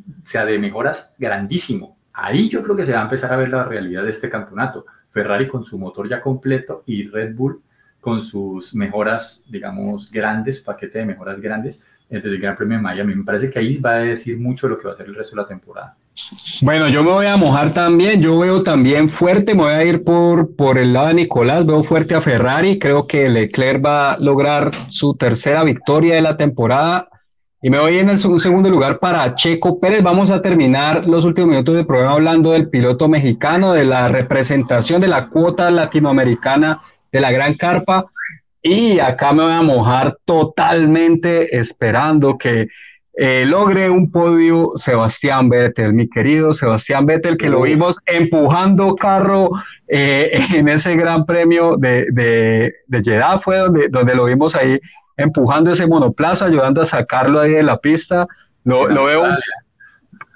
[0.00, 1.96] o sea, de mejoras grandísimo.
[2.12, 4.84] Ahí yo creo que se va a empezar a ver la realidad de este campeonato.
[5.10, 7.62] Ferrari con su motor ya completo y Red Bull
[8.00, 13.14] con sus mejoras, digamos, grandes, paquete de mejoras grandes desde el Gran Premio de Miami.
[13.14, 15.36] Me parece que ahí va a decir mucho lo que va a ser el resto
[15.36, 15.96] de la temporada.
[16.62, 20.02] Bueno, yo me voy a mojar también, yo veo también fuerte, me voy a ir
[20.02, 24.18] por, por el lado de Nicolás, veo fuerte a Ferrari, creo que Leclerc va a
[24.18, 27.08] lograr su tercera victoria de la temporada
[27.60, 30.02] y me voy en el segundo lugar para Checo Pérez.
[30.02, 35.00] Vamos a terminar los últimos minutos del programa hablando del piloto mexicano, de la representación
[35.00, 36.80] de la cuota latinoamericana
[37.12, 38.06] de la Gran Carpa.
[38.62, 42.68] Y acá me voy a mojar totalmente esperando que
[43.20, 49.50] eh, logre un podio Sebastián Vettel, mi querido Sebastián Vettel, que lo vimos empujando carro
[49.88, 54.78] eh, en ese gran premio de, de, de Jeddah, fue donde, donde lo vimos ahí
[55.16, 58.28] empujando ese monoplaza, ayudando a sacarlo ahí de la pista.
[58.62, 59.24] Lo, lo veo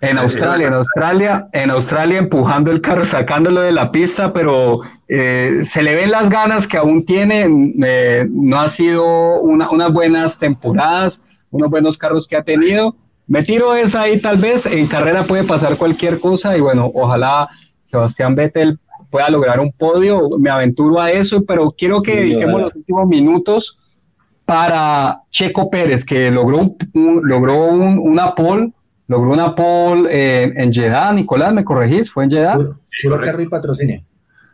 [0.03, 5.61] en Australia, en Australia, en Australia empujando el carro, sacándolo de la pista, pero eh,
[5.65, 7.47] se le ven las ganas que aún tiene.
[7.85, 11.23] Eh, no ha sido unas buenas temporadas,
[11.53, 12.97] unos buenos carros que ha tenido.
[13.29, 17.49] Me tiro esa ahí tal vez, en carrera puede pasar cualquier cosa y bueno, ojalá
[17.85, 22.75] Sebastián Vettel pueda lograr un podio, me aventuro a eso, pero quiero que dediquemos los
[22.75, 23.79] últimos minutos
[24.45, 28.73] para Checo Pérez, que logró, logró una pole
[29.13, 32.11] logró una pole eh, en Jeddah, Nicolás, ¿me corregís?
[32.11, 32.57] ¿Fue en Jeddah?
[33.03, 34.03] Puro carro y patrocinio.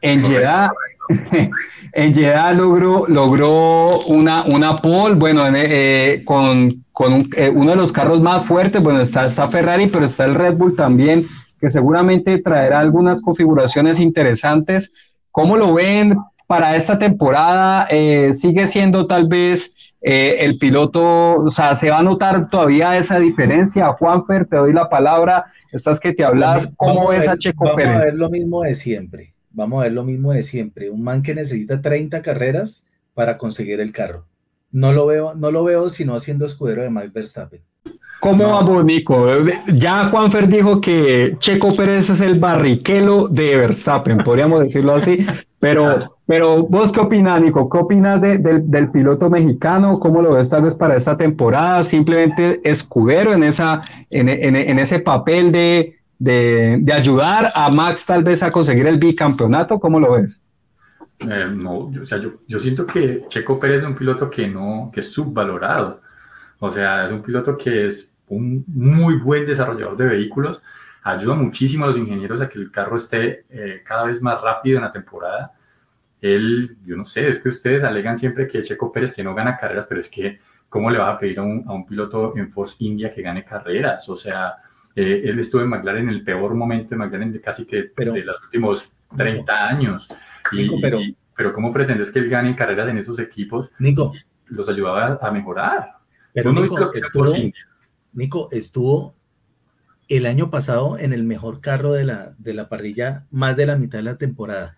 [0.00, 0.72] En Jeddah,
[1.92, 7.92] en Jeddah logró, logró una, una pole, bueno, eh, con, con eh, uno de los
[7.92, 11.28] carros más fuertes, bueno, está, está Ferrari, pero está el Red Bull también,
[11.60, 14.92] que seguramente traerá algunas configuraciones interesantes.
[15.30, 16.16] ¿Cómo lo ven
[16.48, 17.86] para esta temporada?
[18.32, 23.18] ¿Sigue siendo tal vez eh, el piloto, o sea, se va a notar todavía esa
[23.18, 23.92] diferencia.
[23.94, 27.90] Juanfer, te doy la palabra, estás que te hablas, ¿cómo ves a, Checo vamos Pérez?
[27.90, 31.02] Vamos a ver lo mismo de siempre, vamos a ver lo mismo de siempre, un
[31.02, 34.24] man que necesita 30 carreras para conseguir el carro.
[34.70, 37.60] No lo veo, no lo veo sino haciendo escudero de Max Verstappen.
[38.20, 38.50] ¿Cómo no.
[38.50, 39.26] vamos, Nico?
[39.74, 45.26] Ya Juanfer dijo que Checo Pérez es el barriquelo de Verstappen, podríamos decirlo así,
[45.58, 47.68] pero, pero vos qué opinas, Nico?
[47.68, 49.98] ¿Qué opinas de, de, del piloto mexicano?
[49.98, 51.82] ¿Cómo lo ves tal vez para esta temporada?
[51.84, 58.04] ¿Simplemente escudero en, esa, en, en, en ese papel de, de, de, ayudar a Max
[58.06, 59.80] tal vez a conseguir el bicampeonato?
[59.80, 60.40] ¿Cómo lo ves?
[61.20, 64.46] Eh, no, yo, o sea, yo, yo siento que Checo Pérez es un piloto que,
[64.46, 66.00] no, que es subvalorado
[66.60, 70.62] o sea, es un piloto que es un muy buen desarrollador de vehículos,
[71.12, 74.78] ayuda muchísimo a los ingenieros a que el carro esté eh, cada vez más rápido
[74.78, 75.52] en la temporada.
[76.20, 79.56] Él, yo no sé, es que ustedes alegan siempre que Checo Pérez que no gana
[79.56, 82.50] carreras, pero es que, ¿cómo le va a pedir a un, a un piloto en
[82.50, 84.08] Force India que gane carreras?
[84.08, 84.56] O sea,
[84.94, 88.12] eh, él estuvo en McLaren en el peor momento de McLaren de casi que pero,
[88.12, 90.08] de los últimos 30 Nico, años.
[90.50, 93.70] Y, Nico, pero, y, pero, ¿cómo pretendes que él gane carreras en esos equipos?
[93.78, 94.12] Nico,
[94.46, 95.98] los ayudaba a mejorar.
[96.34, 97.32] Pero Nico, estuvo,
[98.12, 99.17] Nico, estuvo
[100.08, 103.76] el año pasado en el mejor carro de la, de la parrilla más de la
[103.76, 104.76] mitad de la temporada.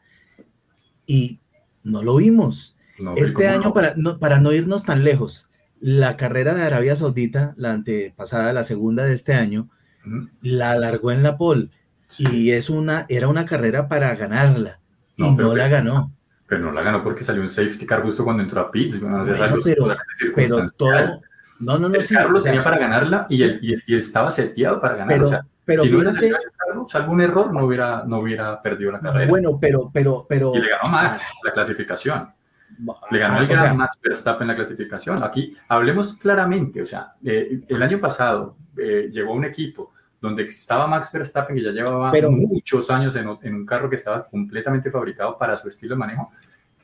[1.06, 1.40] Y
[1.82, 2.76] no lo vimos.
[2.98, 3.72] No, este año, no?
[3.72, 5.48] Para, no, para no irnos tan lejos,
[5.80, 9.70] la carrera de Arabia Saudita, la antepasada, la segunda de este año,
[10.04, 10.30] uh -huh.
[10.42, 11.70] la alargó en la pole.
[12.08, 12.24] Sí.
[12.30, 14.80] Y es una, era una carrera para ganarla.
[15.16, 16.12] Y no, la ganó.
[16.46, 19.00] Pero no la ganó porque salió un safety car justo cuando entró a pits.
[19.00, 19.94] Bueno, pero,
[20.34, 21.20] pero todo,
[21.60, 21.94] no, no, no.
[21.94, 25.14] El sí, carro lo tenía para ganarla y, el, y, y, estaba seteado para ganar.
[25.14, 28.18] Pero, o sea, pero si no fíjate, el carro, salvo un error, no hubiera, no
[28.18, 29.28] hubiera perdido la carrera.
[29.28, 30.54] Bueno, pero, pero, pero.
[30.54, 32.28] Y le ganó Max la clasificación.
[33.10, 35.22] Le ganó ah, el gran o sea, Max Verstappen la clasificación.
[35.22, 36.82] Aquí hablemos claramente.
[36.82, 41.62] O sea, eh, el año pasado eh, llegó un equipo donde estaba Max Verstappen, que
[41.62, 45.68] ya llevaba Pero- muchos años en, en un carro que estaba completamente fabricado para su
[45.68, 46.30] estilo de manejo,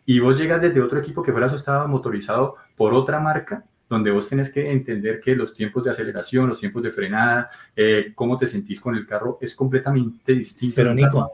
[0.05, 4.11] y vos llegas desde otro equipo que fuera eso estaba motorizado por otra marca, donde
[4.11, 8.37] vos tenés que entender que los tiempos de aceleración, los tiempos de frenada, eh, cómo
[8.37, 10.75] te sentís con el carro, es completamente distinto.
[10.77, 11.31] Pero, Nico,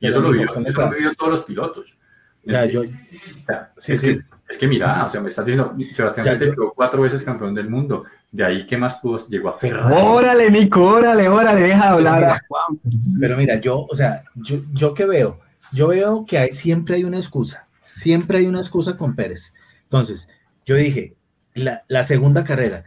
[0.00, 1.96] y eso pero, lo vivió, ¿cómo eso lo han vivido todos los pilotos.
[2.44, 4.06] O sea, Es yo, que- o sea, Sí, es, sí.
[4.16, 7.02] Que, es que mira, o sea, me estás diciendo, Sebastián Ya, Vettel yo- quedó cuatro
[7.02, 8.04] veces campeón del mundo.
[8.32, 9.18] De ahí, ¿qué más pudo?
[9.28, 9.94] Llegó a Ferrari.
[9.96, 12.80] Órale, Nico, órale, órale, deja de hablar mira, a Juan.
[13.20, 15.38] pero mira, yo, o sea, yo, yo que veo,
[15.72, 19.54] yo veo que hay, siempre hay una excusa, siempre hay una excusa con Pérez.
[19.84, 20.28] Entonces,
[20.66, 21.14] yo dije,
[21.54, 22.84] la, segunda carrera,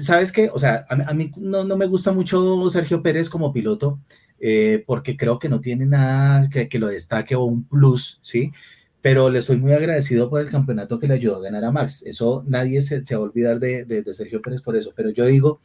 [0.00, 0.50] ¿sabes qué?
[0.52, 4.00] O sea, a, mí no, no, me gusta mucho Sergio Pérez como piloto,
[4.40, 8.52] eh, porque creo que no tiene nada que, que, lo destaque o un plus, ¿sí?
[9.00, 12.02] Pero le estoy muy agradecido por el campeonato que le ayudó a ganar a Max.
[12.04, 14.92] Eso nadie se, se va a olvidar de, de, de, Sergio Pérez por eso.
[14.96, 15.60] Pero yo digo,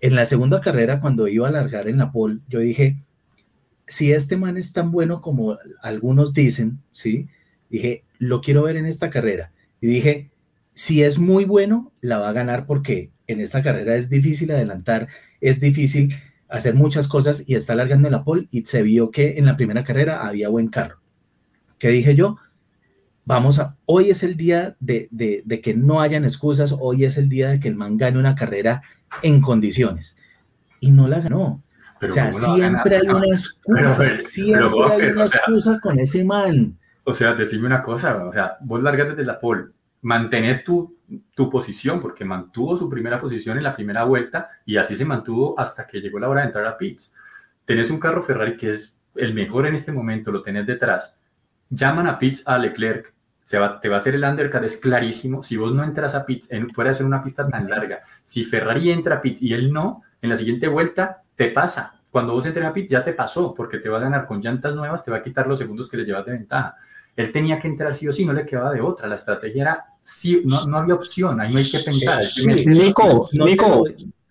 [0.00, 2.96] en la segunda carrera, cuando iba a largar en la pole, yo dije,
[3.86, 7.28] si este man es tan bueno como algunos dicen, ¿sí?
[7.70, 9.52] Dije, lo quiero ver en esta carrera.
[9.80, 10.30] Y dije,
[10.76, 15.08] si es muy bueno, la va a ganar porque en esta carrera es difícil adelantar,
[15.40, 16.14] es difícil
[16.50, 19.56] hacer muchas cosas y está largando en la pole y se vio que en la
[19.56, 21.00] primera carrera había buen carro.
[21.78, 22.36] ¿Qué dije yo?
[23.24, 27.30] Vamos a, hoy es el día de, de, que no hayan excusas, hoy es el
[27.30, 28.82] día de que el man gane una carrera
[29.22, 30.14] en condiciones.
[30.80, 31.62] Y no la ganó.
[32.02, 36.78] o sea, siempre hay una excusa, siempre hay una excusa con ese man.
[37.04, 39.70] O sea, decime una cosa, o sea, vos largas desde la pole,
[40.06, 40.98] mantenés tu,
[41.34, 45.58] tu posición, porque mantuvo su primera posición en la primera vuelta y así se mantuvo
[45.58, 47.12] hasta que llegó la hora de entrar a pits.
[47.64, 51.18] Tenés un carro Ferrari que es el mejor en este momento, lo tenés detrás.
[51.70, 55.42] Llaman a pits a Leclerc, se va, te va a hacer el undercut, es clarísimo.
[55.42, 58.44] Si vos no entras a pits, en, fuera de ser una pista tan larga, si
[58.44, 62.00] Ferrari entra a pits y él no, en la siguiente vuelta te pasa.
[62.12, 64.72] Cuando vos entres a pits ya te pasó, porque te va a ganar con llantas
[64.72, 66.76] nuevas, te va a quitar los segundos que le llevas de ventaja.
[67.16, 69.08] Él tenía que entrar sí o sí, no le quedaba de otra.
[69.08, 72.22] La estrategia era, sí, no, no había opción, ahí no hay que pensar.
[72.64, 73.84] Nico, Nico.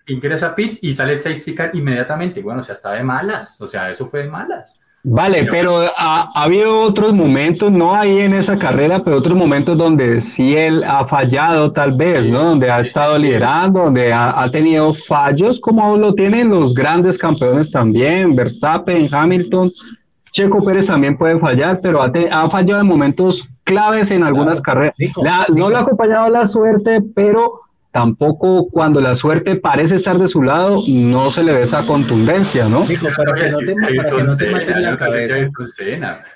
[0.07, 2.41] Ingresa a pits y sale el safety inmediatamente.
[2.41, 3.59] Bueno, o sea, estaba de malas.
[3.61, 4.79] O sea, eso fue de malas.
[5.07, 10.19] Vale, pero ha, habido otros momentos, no ahí en esa carrera, pero otros momentos donde
[10.21, 12.43] sí él ha fallado tal vez, ¿no?
[12.43, 18.35] Donde ha estado liderando, donde ha, tenido fallos, como lo tienen los grandes campeones también,
[18.35, 19.71] Verstappen, Hamilton,
[20.31, 24.95] Checo Pérez también puede fallar, pero ha, fallado en momentos claves en algunas carreras.
[25.49, 30.41] no le ha acompañado la suerte, pero tampoco cuando la suerte parece estar de su
[30.41, 32.85] lado, no se le ve esa contundencia, ¿no?
[32.85, 33.73] Nico, para que no te,
[34.51, 35.49] mates la cabeza.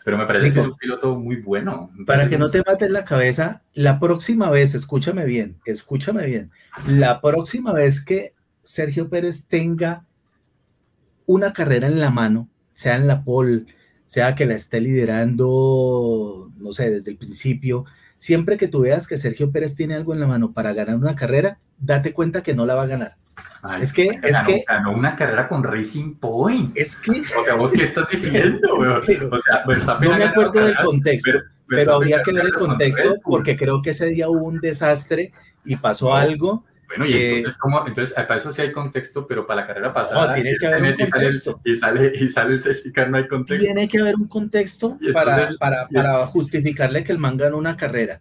[0.06, 1.92] pero me parece que es un piloto muy bueno.
[2.06, 6.50] Para que no te mates la cabeza, la próxima vez, escúchame bien, escúchame bien,
[6.88, 10.06] la próxima vez que Sergio Pérez tenga
[11.26, 13.66] una carrera en la mano, sea en la pole,
[14.10, 17.86] sea que la esté liderando, no sé, desde el principio,
[18.18, 21.16] siempre que tú veas que Sergio Pérez tiene algo en la mano para ganar una
[21.16, 23.18] carrera, date cuenta que no la va a ganar.
[23.80, 26.76] es que, es ganó, que ganó una carrera con Racing Point.
[26.76, 31.42] Es que, o sea, vos qué estás diciendo, o sea, no me acuerdo del contexto,
[31.68, 35.34] pero, habría que ver el contexto porque creo que ese día hubo un desastre
[35.64, 37.86] y pasó algo bueno, y entonces, ¿cómo?
[37.86, 40.28] Entonces, para eso sí hay contexto, pero para la carrera pasada.
[40.28, 41.62] No, tiene que haber un contexto.
[41.64, 43.64] Y sale, y sale el safety no hay contexto.
[43.64, 48.20] Tiene que haber un contexto para, para, para justificarle que el man ganó una carrera.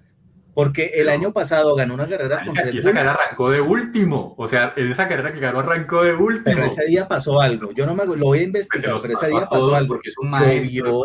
[0.59, 4.35] Porque el año pasado ganó una carrera con Y esa carrera arrancó de último.
[4.37, 6.43] O sea, en esa carrera que ganó arrancó de último.
[6.45, 7.71] Pero ese día pasó algo.
[7.71, 9.95] Yo no me lo voy a investigar, pero ese día pasó algo.
[9.95, 11.05] Porque es un maestro.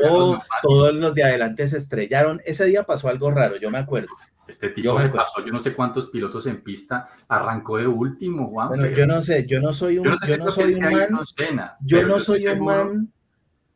[0.63, 2.41] todos los de adelante se estrellaron.
[2.43, 4.07] Ese día pasó algo raro, yo me acuerdo.
[4.47, 8.69] Este tipo se pasó, yo no sé cuántos pilotos en pista arrancó de último, Juan.
[8.69, 11.09] Bueno, yo no sé, yo no soy un, yo no, soy un man,
[11.79, 13.13] yo no soy un man,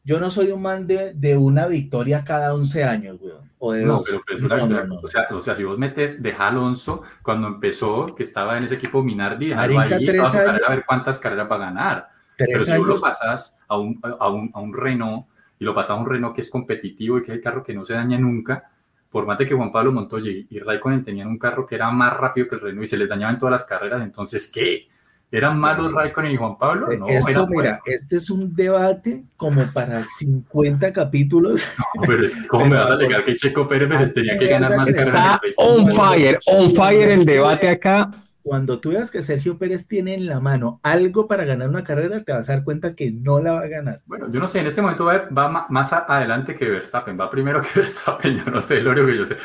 [0.07, 3.51] yo no soy un man de, de una victoria cada 11 años, weón.
[3.59, 6.31] O de no, pero, pero una victoria, o, sea, o sea, si vos metes, de
[6.31, 10.85] Alonso cuando empezó, que estaba en ese equipo Minardi, dejarlo ahí, vas a, a ver
[10.87, 12.09] cuántas carreras va a ganar.
[12.37, 15.25] Pero si vos lo pasas a un, a, un, a un Renault
[15.59, 17.73] y lo pasas a un Renault que es competitivo y que es el carro que
[17.73, 18.71] no se daña nunca,
[19.09, 22.15] por más de que Juan Pablo Montoya y Raikkonen tenían un carro que era más
[22.15, 24.87] rápido que el Renault y se les dañaban todas las carreras, entonces, ¿qué?
[25.29, 26.87] ¿Eran malos Raikkonen y Juan Pablo?
[26.97, 31.67] No, Esto, mira, este es un debate como para 50 capítulos.
[31.95, 35.39] No, pero ¿cómo me vas a alegar que Checo Pérez tenía que ganar más carreras?
[35.43, 38.11] Está on fire, on fire el debate acá
[38.47, 42.23] cuando tú veas que Sergio Pérez tiene en la mano algo para ganar una carrera,
[42.23, 44.01] te vas a dar cuenta que no la va a ganar.
[44.05, 47.67] Bueno, yo no sé, en este momento va, más adelante que Verstappen, va primero que
[47.81, 49.35] Verstappen, yo no sé, lo único que yo sé.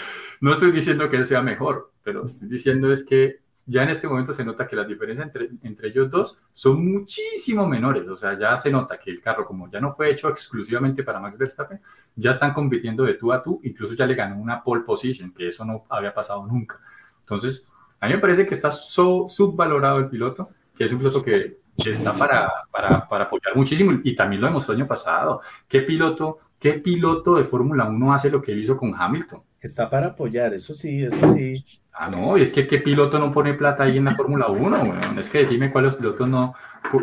[0.40, 4.08] No estoy diciendo que él sea mejor, pero estoy diciendo es que ya en este
[4.08, 8.06] momento se nota que las diferencias entre, entre ellos dos son muchísimo menores.
[8.08, 11.20] O sea, ya se nota que el carro, como ya no fue hecho exclusivamente para
[11.20, 11.80] Max Verstappen,
[12.16, 15.48] ya están compitiendo de tú a tú, incluso ya le ganó una pole position, que
[15.48, 16.80] eso no había pasado nunca.
[17.20, 17.68] Entonces,
[18.00, 22.12] a mí me parece que está subvalorado el piloto, que es un piloto que, está
[22.14, 25.40] para, para, para, apoyar muchísimo y también lo demostró el año pasado.
[25.68, 29.42] ¿Qué piloto, qué piloto de Fórmula 1 hace lo que él hizo con Hamilton?
[29.60, 31.64] Está para apoyar, eso sí, eso sí.
[31.94, 34.78] Ah, no, y es que qué piloto no pone plata ahí en la Fórmula 1,
[34.78, 36.54] bueno, es que decime cuáles pilotos no,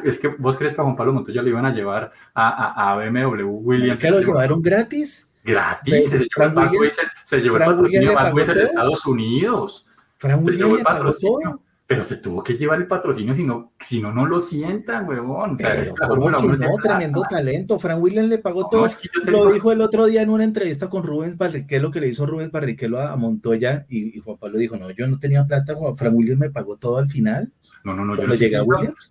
[0.04, 2.92] es que vos crees que a Juan Pablo Montoya le iban a llevar a, a,
[2.92, 4.02] a BMW Williams.
[4.02, 5.30] ¿Que lo llevaron gratis?
[5.44, 6.92] Gratis, se, llevó el,
[7.24, 9.86] se, llevó el patrocinio de Estados Unidos.
[10.18, 14.00] Frank Williams le pagó todo pero se tuvo que llevar el patrocinio, si no, si
[14.00, 15.56] no, no lo sientan, huevón.
[15.56, 17.80] O sea, es que no, tremendo talento.
[17.80, 18.86] Frank Williams le pagó todo.
[19.26, 22.52] Lo dijo el otro día en una entrevista con Rubens Barrichello, que le hizo Rubens
[22.52, 26.52] Barrichello a, Montoya, y, Juan Pablo dijo, no, yo no tenía plata, Frank Williams me
[26.52, 27.52] pagó todo al final.
[27.84, 28.52] No, no, no, yo, sí,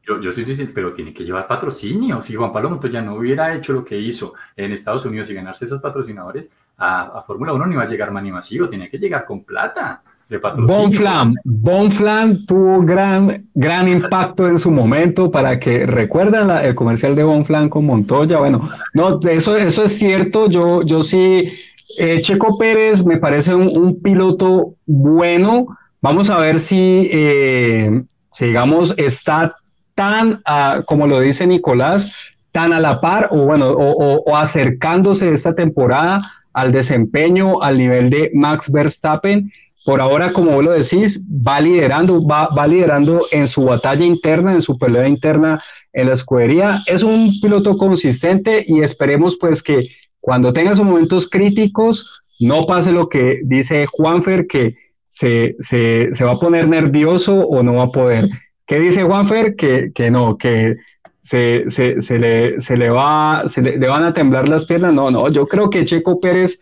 [0.07, 2.23] yo, yo, sí, sí, sí, pero tiene que llevar patrocinio.
[2.23, 5.65] Si Juan Pablo Montoya no hubiera hecho lo que hizo en Estados Unidos y ganarse
[5.65, 8.99] esos patrocinadores, a, a Fórmula 1 no iba a llegar más ni masivo, tenía que
[8.99, 10.05] llegar con plata
[10.37, 11.33] patrocinio.
[11.45, 17.71] Bonflam, tuvo gran, gran impacto en su momento para que recuerdan el comercial de Bonflam
[17.71, 18.39] con Montoya.
[18.39, 20.51] Bueno, no, eso, eso es cierto.
[20.51, 21.51] Yo, yo sí,
[21.99, 25.67] eh, Checo Pérez me parece un, piloto bueno.
[26.03, 28.03] Vamos a ver si, eh,
[28.39, 29.57] digamos, está
[29.95, 30.43] tan,
[30.85, 32.13] como lo dice Nicolás,
[32.53, 36.21] tan a la par o bueno, o, o acercándose esta temporada
[36.53, 39.51] al desempeño, al nivel de Max Verstappen
[39.85, 44.53] por ahora, como vos lo decís, va liderando, va, va liderando en su batalla interna,
[44.53, 45.63] en su pelea interna
[45.93, 46.81] en la escudería.
[46.87, 49.89] Es un piloto consistente y esperemos pues que
[50.21, 54.75] cuando tenga sus momentos críticos no pase lo que dice Juanfer, que
[55.11, 58.27] se, se, se, va a poner nervioso o no va a poder.
[58.67, 59.57] ¿Qué dice Juanfer?
[59.57, 60.77] Que, que no, que
[61.23, 64.93] se, se, se, le, se, le, va, se le, le van a temblar las piernas.
[64.93, 66.61] No, no, yo creo que Checo Pérez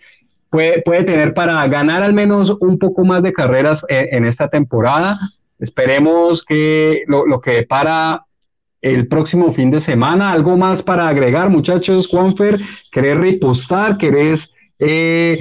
[0.50, 5.18] puede, tener para ganar al menos un poco más de carreras en, esta temporada.
[5.58, 8.24] Esperemos que lo, que para
[8.82, 12.60] el próximo fin de semana, algo más para agregar, muchachos, Juanfer,
[12.92, 13.98] ¿querés repostar?
[13.98, 15.38] ¿Querés eh,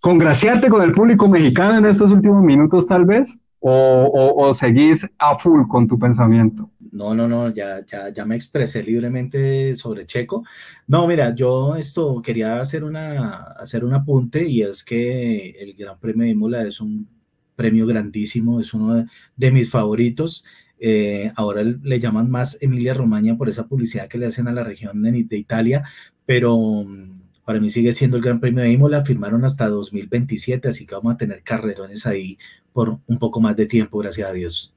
[0.00, 3.36] congraciarte con el público mexicano en estos últimos minutos tal vez?
[3.64, 6.68] ¿O, o seguís a full con tu pensamiento?
[6.92, 10.44] No, no, no, ya, ya, ya me expresé libremente sobre Checo.
[10.86, 15.98] No, mira, yo esto quería hacer, una, hacer un apunte y es que el Gran
[15.98, 17.08] Premio de Imola es un
[17.56, 20.44] premio grandísimo, es uno de, mis favoritos.
[20.78, 24.64] Eh, ahora le llaman más Emilia Romagna por esa publicidad que le hacen a la
[24.64, 25.84] región de, de Italia,
[26.26, 30.86] pero mm, para mí sigue siendo el Gran Premio de Imola, firmaron hasta 2027, así
[30.86, 32.38] que vamos a tener carrerones ahí
[32.72, 34.71] por un poco más de tiempo, gracias a Dios.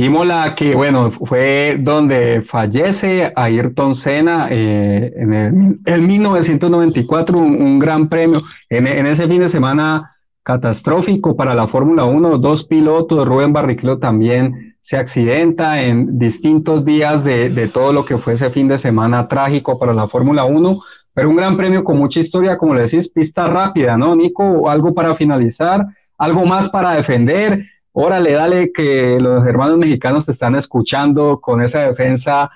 [0.00, 8.40] Imola, que bueno, fue donde fallece Ayrton Senna eh, en el, 1994, un, gran premio.
[8.70, 14.76] En, ese fin de semana catastrófico para la Fórmula 1, dos pilotos, Rubén Barrichello también
[14.82, 19.26] se accidenta en distintos días de, de todo lo que fue ese fin de semana
[19.26, 20.80] trágico para la Fórmula 1,
[21.12, 24.70] pero un gran premio con mucha historia, como le decís, pista rápida, ¿no, Nico?
[24.70, 25.84] Algo para finalizar,
[26.16, 27.64] algo más para defender
[28.00, 32.48] órale, dale que los hermanos mexicanos te están escuchando con esa defensa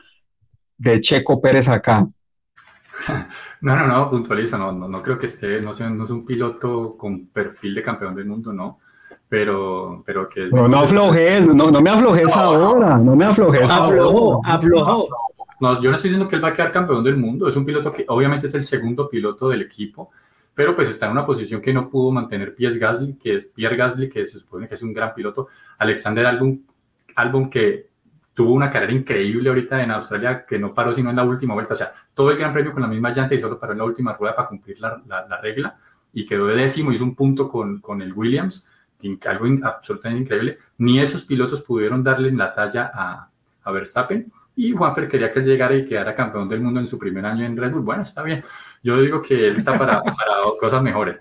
[0.79, 2.07] de Checo Pérez acá.
[3.63, 6.27] No, no, no, puntualizo, no, no, no creo que esté, no, sea, no es un
[6.27, 8.81] piloto con perfil de campeón del mundo, no,
[9.29, 14.41] pero, pero que No, no aflojes, no, no me aflojes ahora, no me aflojes Aflojó,
[14.45, 15.09] aflojó.
[15.61, 17.65] No, yo no estoy diciendo que él va a quedar campeón del mundo, es un
[17.65, 20.11] piloto que obviamente es el segundo piloto del equipo,
[20.55, 23.77] pero pues está en una posición que no pudo mantener Pierre Gasly, que es Pierre
[23.77, 25.49] Gasly, que se supone que es un gran piloto,
[25.79, 26.65] Alexander Albon,
[27.17, 27.93] Albon que
[28.35, 31.75] tuvo una carrera increíble ahorita en Australia, que no paró sino en la última vuelta,
[31.75, 33.85] o sea, todo el gran premio con la misma llanta y solo paró en la
[33.85, 35.77] última rueda para cumplir la, la, regla,
[36.13, 38.69] y quedó de décimo, hizo un punto con, con el Williams,
[39.27, 43.29] algo absolutamente increíble, ni esos pilotos pudieron darle la talla a,
[43.65, 47.25] a Verstappen, y Juanfer quería que llegara y quedara campeón del mundo en su primer
[47.25, 48.43] año en Red Bull, bueno, está bien,
[48.83, 51.17] yo digo que él está para, para cosas mejores.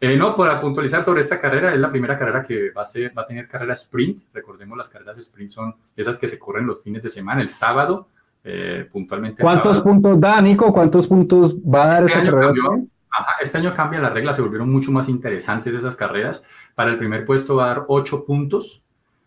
[0.00, 3.16] Eh, no, para puntualizar sobre esta carrera, es la primera carrera que va a, ser,
[3.16, 4.24] va a tener carrera sprint.
[4.32, 7.48] Recordemos, las carreras de sprint son esas que se corren los fines de semana, el
[7.48, 8.08] sábado,
[8.42, 9.42] eh, puntualmente.
[9.42, 10.72] ¿Cuántos puntos da, Nico?
[10.72, 12.52] ¿Cuántos puntos va a dar este esa carrera?
[13.40, 16.42] este año cambia la regla, se volvieron mucho más interesantes esas carreras.
[16.74, 18.84] Para el primer puesto va a dar 8 puntos,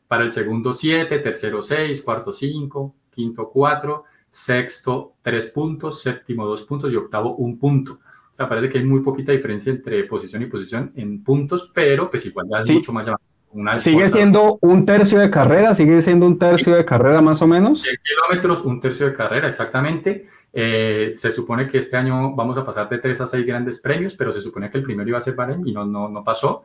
[0.08, 4.04] para el segundo 7, tercero 6, cuarto 5, quinto 4
[4.38, 7.94] sexto tres puntos, séptimo dos puntos y octavo un punto.
[7.94, 12.08] O sea, parece que hay muy poquita diferencia entre posición y posición en puntos, pero
[12.08, 13.08] pues igual ya es mucho más
[13.52, 17.48] Una sigue siendo un tercio de carrera, sigue siendo un tercio de carrera más o
[17.48, 17.82] menos.
[17.82, 20.28] 10 kilómetros, un tercio de carrera, exactamente.
[20.54, 24.16] Eh, se supone que este año vamos a pasar de tres a seis grandes premios,
[24.16, 26.64] pero se supone que el primero iba a ser Bahrein y no, no, no pasó.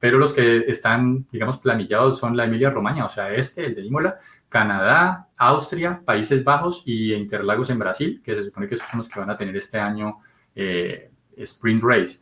[0.00, 3.82] Pero los que están, digamos, planillados son la Emilia Romagna, o sea, este, el de
[3.82, 4.18] Imola,
[4.52, 9.08] Canadá, Austria, Países Bajos y Interlagos en Brasil, que se supone que esos son los
[9.08, 10.18] que van a tener este año
[10.54, 12.20] eh, Sprint Race.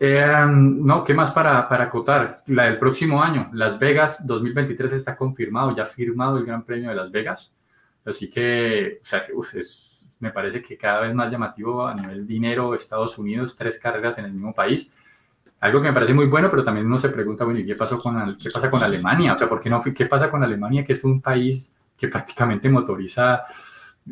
[0.00, 2.38] Eh, no, ¿qué más para, para acotar?
[2.46, 6.96] La del próximo año, Las Vegas 2023 está confirmado, ya firmado el Gran Premio de
[6.96, 7.52] Las Vegas.
[8.04, 9.32] Así que, o sea, que
[10.18, 14.24] me parece que cada vez más llamativo a nivel dinero, Estados Unidos, tres carreras en
[14.24, 14.92] el mismo país.
[15.62, 18.00] Algo que me parece muy bueno, pero también uno se pregunta, bueno, ¿y qué, pasó
[18.00, 19.32] con, qué pasa con Alemania?
[19.32, 19.80] O sea, ¿por qué no?
[19.80, 23.44] ¿Qué pasa con Alemania, que es un país que prácticamente motoriza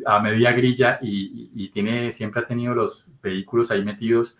[0.05, 4.37] a media grilla y, tiene, siempre ha tenido los vehículos ahí metidos,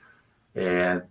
[0.55, 1.01] eh,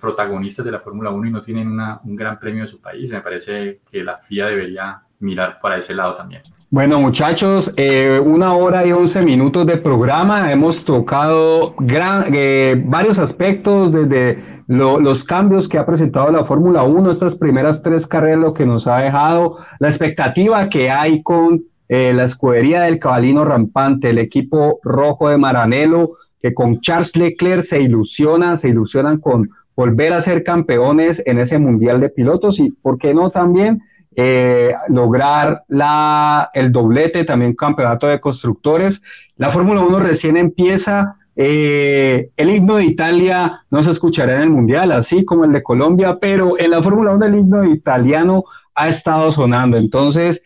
[0.00, 3.12] protagonistas de la Fórmula 1 y no tienen un gran premio de su país?
[3.12, 6.40] Me parece que la FIA debería mirar para ese lado también.
[6.70, 10.50] Bueno, muchachos, eh, una hora y once minutos de programa.
[10.52, 17.10] Hemos tocado gran, eh, varios aspectos desde los cambios que ha presentado la Fórmula 1,
[17.10, 22.12] estas primeras tres carreras, lo que nos ha dejado, la expectativa que hay con eh,
[22.14, 27.80] la escudería del cabalino rampante, el equipo rojo de Maranello, que con Charles Leclerc se
[27.80, 32.96] ilusiona, se ilusionan con volver a ser campeones en ese mundial de pilotos y, ¿por
[32.96, 33.82] qué no también?
[34.14, 39.02] Eh, lograr la, el doblete, también campeonato de constructores.
[39.36, 41.16] La Fórmula 1 recién empieza.
[41.42, 45.62] Eh, el himno de Italia no se escuchará en el Mundial, así como el de
[45.62, 48.44] Colombia, pero en la Fórmula 1 el himno italiano
[48.74, 49.78] ha estado sonando.
[49.78, 50.42] Entonces,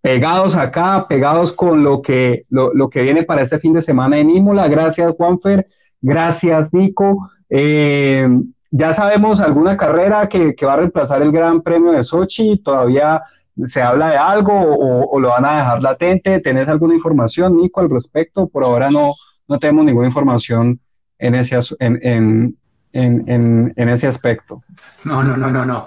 [0.00, 4.16] pegados acá, pegados con lo que, lo, lo que viene para este fin de semana
[4.16, 4.68] en Imola.
[4.68, 5.66] Gracias, Juanfer.
[6.00, 7.28] Gracias, Nico.
[7.50, 8.26] Eh,
[8.70, 13.22] ya sabemos alguna carrera que, va a reemplazar el Gran Premio de Sochi, todavía
[13.66, 16.40] se habla de algo o, lo van a dejar latente.
[16.40, 18.48] ¿Tenés alguna información, Nico, al respecto?
[18.48, 19.12] Por ahora no,
[19.48, 20.80] no tenemos ninguna información
[21.18, 22.56] en ese, en,
[22.92, 24.62] ese aspecto.
[25.04, 25.86] No, no, no, no, no.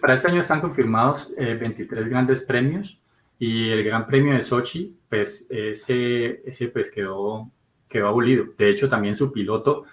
[0.00, 3.00] para este año están confirmados 23 eh, grandes premios
[3.38, 7.50] y el Gran Premio de Sochi, pues ese, ese pues quedó,
[7.88, 8.46] quedó abolido.
[8.56, 9.84] De hecho, también su piloto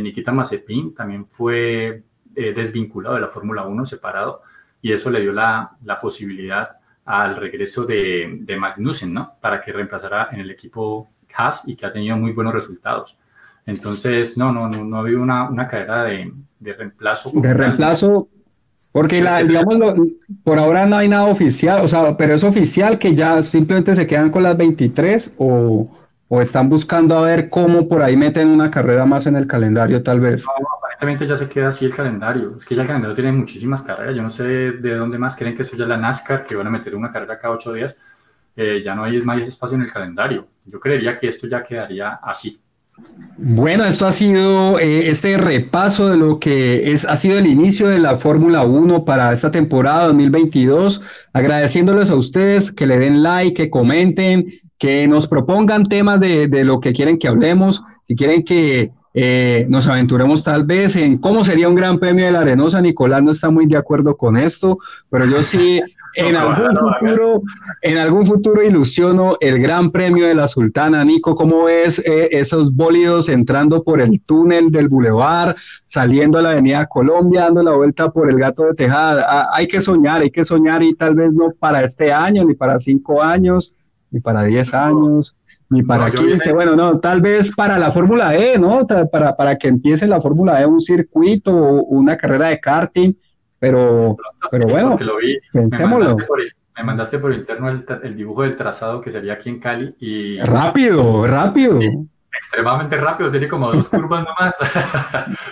[0.00, 2.02] Nikita Mazepin también fue
[2.34, 4.42] eh, desvinculado de la Fórmula 1, separado,
[4.80, 9.32] y eso le dio la, la posibilidad al regreso de, de, Magnussen, ¿no?
[9.40, 13.16] Para que reemplazara en el equipo Haas y que ha tenido muy buenos resultados.
[13.66, 17.30] Entonces, no, no, no, no ha habido una, una carrera de, de reemplazo.
[17.34, 18.28] De reemplazo,
[18.92, 19.78] porque la, digamos,
[20.44, 24.06] por ahora no hay nada oficial, o sea, pero es oficial que ya simplemente se
[24.06, 25.90] quedan con las 23 o,
[26.28, 30.02] o están buscando a ver cómo por ahí meten una carrera más en el calendario
[30.02, 30.44] tal vez.
[30.44, 32.54] No, aparentemente ya se queda así el calendario.
[32.58, 34.14] Es que ya el calendario tiene muchísimas carreras.
[34.14, 36.66] Yo no sé de dónde más creen que eso ya es la NASCAR, que van
[36.66, 37.96] a meter una carrera cada ocho días.
[38.56, 40.46] Ya no hay más espacio en el calendario.
[40.66, 42.60] Yo creería que esto ya quedaría así.
[43.38, 47.88] Bueno, esto ha sido eh, este repaso de lo que es, ha sido el inicio
[47.88, 51.00] de la Fórmula 1 para esta temporada 2022.
[51.32, 56.64] Agradeciéndoles a ustedes que le den like, que comenten, que nos propongan temas de, de
[56.64, 61.44] lo que quieren que hablemos, si quieren que eh, nos aventuremos tal vez en cómo
[61.44, 62.80] sería un gran premio de la Arenosa.
[62.80, 64.78] Nicolás no está muy de acuerdo con esto,
[65.10, 65.80] pero yo sí
[66.14, 67.42] en algún futuro,
[67.82, 71.04] en algún futuro ilusiono el gran premio de la Sultana.
[71.04, 76.50] Nico, ¿cómo ves eh, esos bólidos entrando por el túnel del bulevar, saliendo a la
[76.52, 79.26] avenida Colombia, dando la vuelta por el gato de Tejada?
[79.28, 82.54] Ah, hay que soñar, hay que soñar y tal vez no para este año ni
[82.54, 83.72] para cinco años
[84.12, 85.36] ni para 10 años,
[85.72, 88.86] ni para 15, bueno, no, tal vez para la Fórmula E, ¿no?
[88.86, 93.14] Para, para que empiece la Fórmula E un circuito o una carrera de karting,
[93.58, 94.16] pero,
[94.50, 95.38] pero bueno, lo vi.
[95.54, 100.38] Me mandaste, por, interno el, dibujo del trazado que sería aquí en Cali y...
[100.40, 101.78] Rápido, rápido.
[102.32, 104.54] extremadamente rápido, tiene como dos curvas nomás.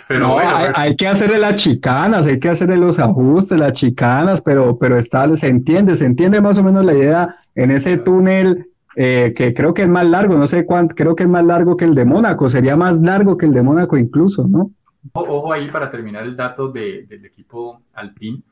[0.08, 3.72] pero no, bueno, hay, hay, que hacerle las chicanas, hay que hacerle los ajustes, las
[3.72, 7.98] chicanas, pero, pero está, se entiende, se entiende más o menos la idea en ese
[7.98, 8.69] túnel
[9.02, 11.74] eh, que creo que es más largo, no sé cuánto, creo que es más largo
[11.74, 14.72] que el de Mónaco, sería más largo que el de Mónaco incluso, ¿no?
[15.14, 18.42] Ojo ahí para terminar el dato de, del equipo Alpine,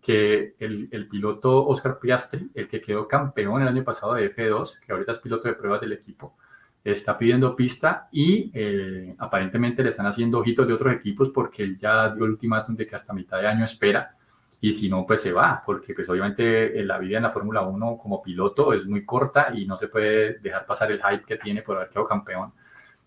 [0.00, 4.80] que el, el, piloto Oscar Piastri, el que quedó campeón el año pasado de F2,
[4.80, 6.36] que ahorita es piloto de pruebas del equipo,
[6.82, 11.76] está pidiendo pista y eh, aparentemente le están haciendo ojitos de otros equipos porque él
[11.76, 14.16] ya dio el ultimátum de que hasta mitad de año espera
[14.60, 17.96] y si no, pues se va, porque pues obviamente la vida en la Fórmula 1
[17.96, 21.62] como piloto es muy corta y no se puede dejar pasar el hype que tiene
[21.62, 22.52] por haber quedado campeón.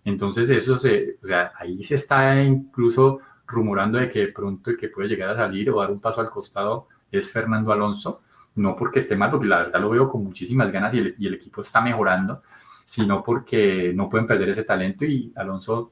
[0.05, 4.77] Entonces eso se, o sea, ahí se está incluso rumorando de que de pronto el
[4.77, 8.21] que puede llegar a salir o dar un paso al costado es Fernando Alonso,
[8.55, 11.27] no porque esté mal, porque la verdad lo veo con muchísimas ganas y el, y
[11.27, 12.43] el equipo está mejorando,
[12.85, 15.91] sino porque no pueden perder ese talento y Alonso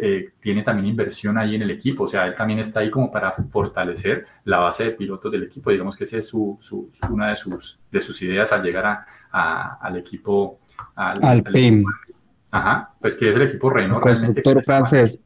[0.00, 3.10] eh, tiene también inversión ahí en el equipo, o sea, él también está ahí como
[3.10, 6.58] para fortalecer la base de pilotos del equipo, digamos que esa es su,
[7.10, 8.86] una de sus, de sus ideas al llegar
[9.30, 10.60] a, al equipo.
[10.94, 11.84] Al, al, PIM.
[12.52, 14.02] Ajá, pues que es el equipo Renault.
[14.02, 15.18] Constructor francés.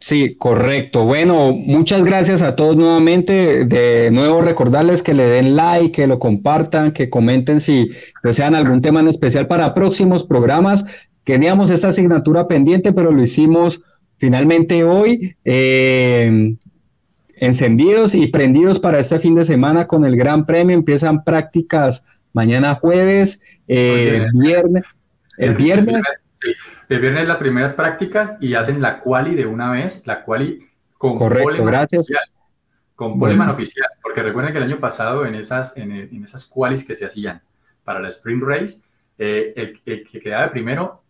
[0.00, 1.04] Sí, correcto.
[1.04, 3.66] Bueno, muchas gracias a todos nuevamente.
[3.66, 7.90] De nuevo recordarles que le den like, que lo compartan, que comenten si
[8.22, 10.84] desean algún tema en especial para próximos programas.
[11.24, 13.82] Teníamos esta asignatura pendiente, pero lo hicimos
[14.18, 16.56] Finalmente hoy, eh,
[17.36, 20.74] encendidos y prendidos para este fin de semana con el Gran Premio.
[20.74, 22.02] Empiezan prácticas
[22.32, 24.84] mañana jueves, eh, viernes.
[25.38, 26.06] El viernes.
[26.88, 30.60] el viernes las primeras prácticas y hacen la quali de una vez, la quali
[30.96, 32.00] con Correcto, gracias.
[32.02, 32.24] Oficial,
[32.94, 36.86] con poleman oficial, porque recuerden que el año pasado en esas, en, en esas qualis
[36.86, 37.42] que se hacían
[37.84, 38.80] para la Spring Race,
[39.18, 41.02] eh, el, el, que quedaba primero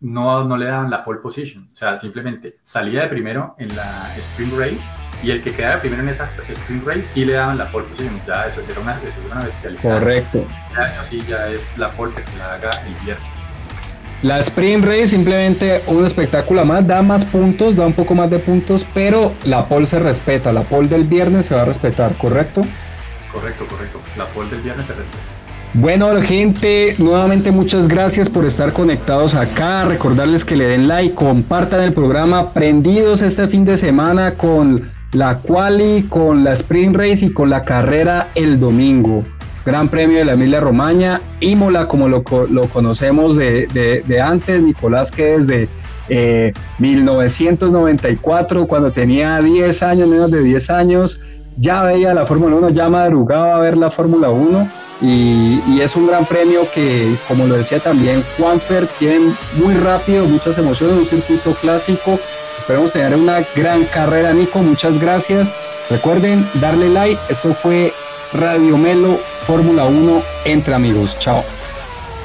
[0.00, 4.10] no, no le daban la pole position, o sea, simplemente salía de primero en la
[4.16, 4.90] Spring Race
[5.22, 7.86] y el que quedaba de primero en esa Spring Race sí le daban la pole
[7.88, 9.82] position, ya eso era una, eso era una bestialidad.
[9.82, 10.46] Correcto.
[10.74, 13.34] Ya, sí ya es la pole que la haga el viernes.
[14.22, 18.38] La Spring Race simplemente un espectáculo más, da más puntos, da un poco más de
[18.38, 22.62] puntos, pero la pole se respeta, la pole del viernes se va a respetar, ¿correcto?
[23.32, 24.00] Correcto, correcto.
[24.16, 25.24] La pole del viernes se respeta.
[25.74, 29.84] Bueno, gente, nuevamente muchas gracias por estar conectados acá.
[29.84, 35.38] Recordarles que le den like, compartan el programa, prendidos este fin de semana con la
[35.38, 39.24] quali, con la sprint race y con la carrera el domingo.
[39.64, 43.68] Gran Premio de la Emilia Romagna, Imola como lo, lo conocemos de,
[44.04, 45.68] de, antes, Nicolás que desde
[46.80, 51.20] 1994, eh, cuando tenía 10 años, menos de 10 años,
[51.56, 54.68] ya veía la Fórmula 1, ya madrugaba a ver la Fórmula 1
[55.02, 60.58] y, es un gran premio que, como lo decía también Juanfer, tiene muy rápido, muchas
[60.58, 62.18] emociones, un circuito clásico.
[62.58, 65.48] Esperemos tener una gran carrera, Nico, muchas gracias.
[65.88, 67.92] Recuerden darle like, esto fue
[68.34, 69.16] Radio Melo
[69.46, 71.16] Fórmula 1 entre amigos.
[71.18, 71.42] Chao.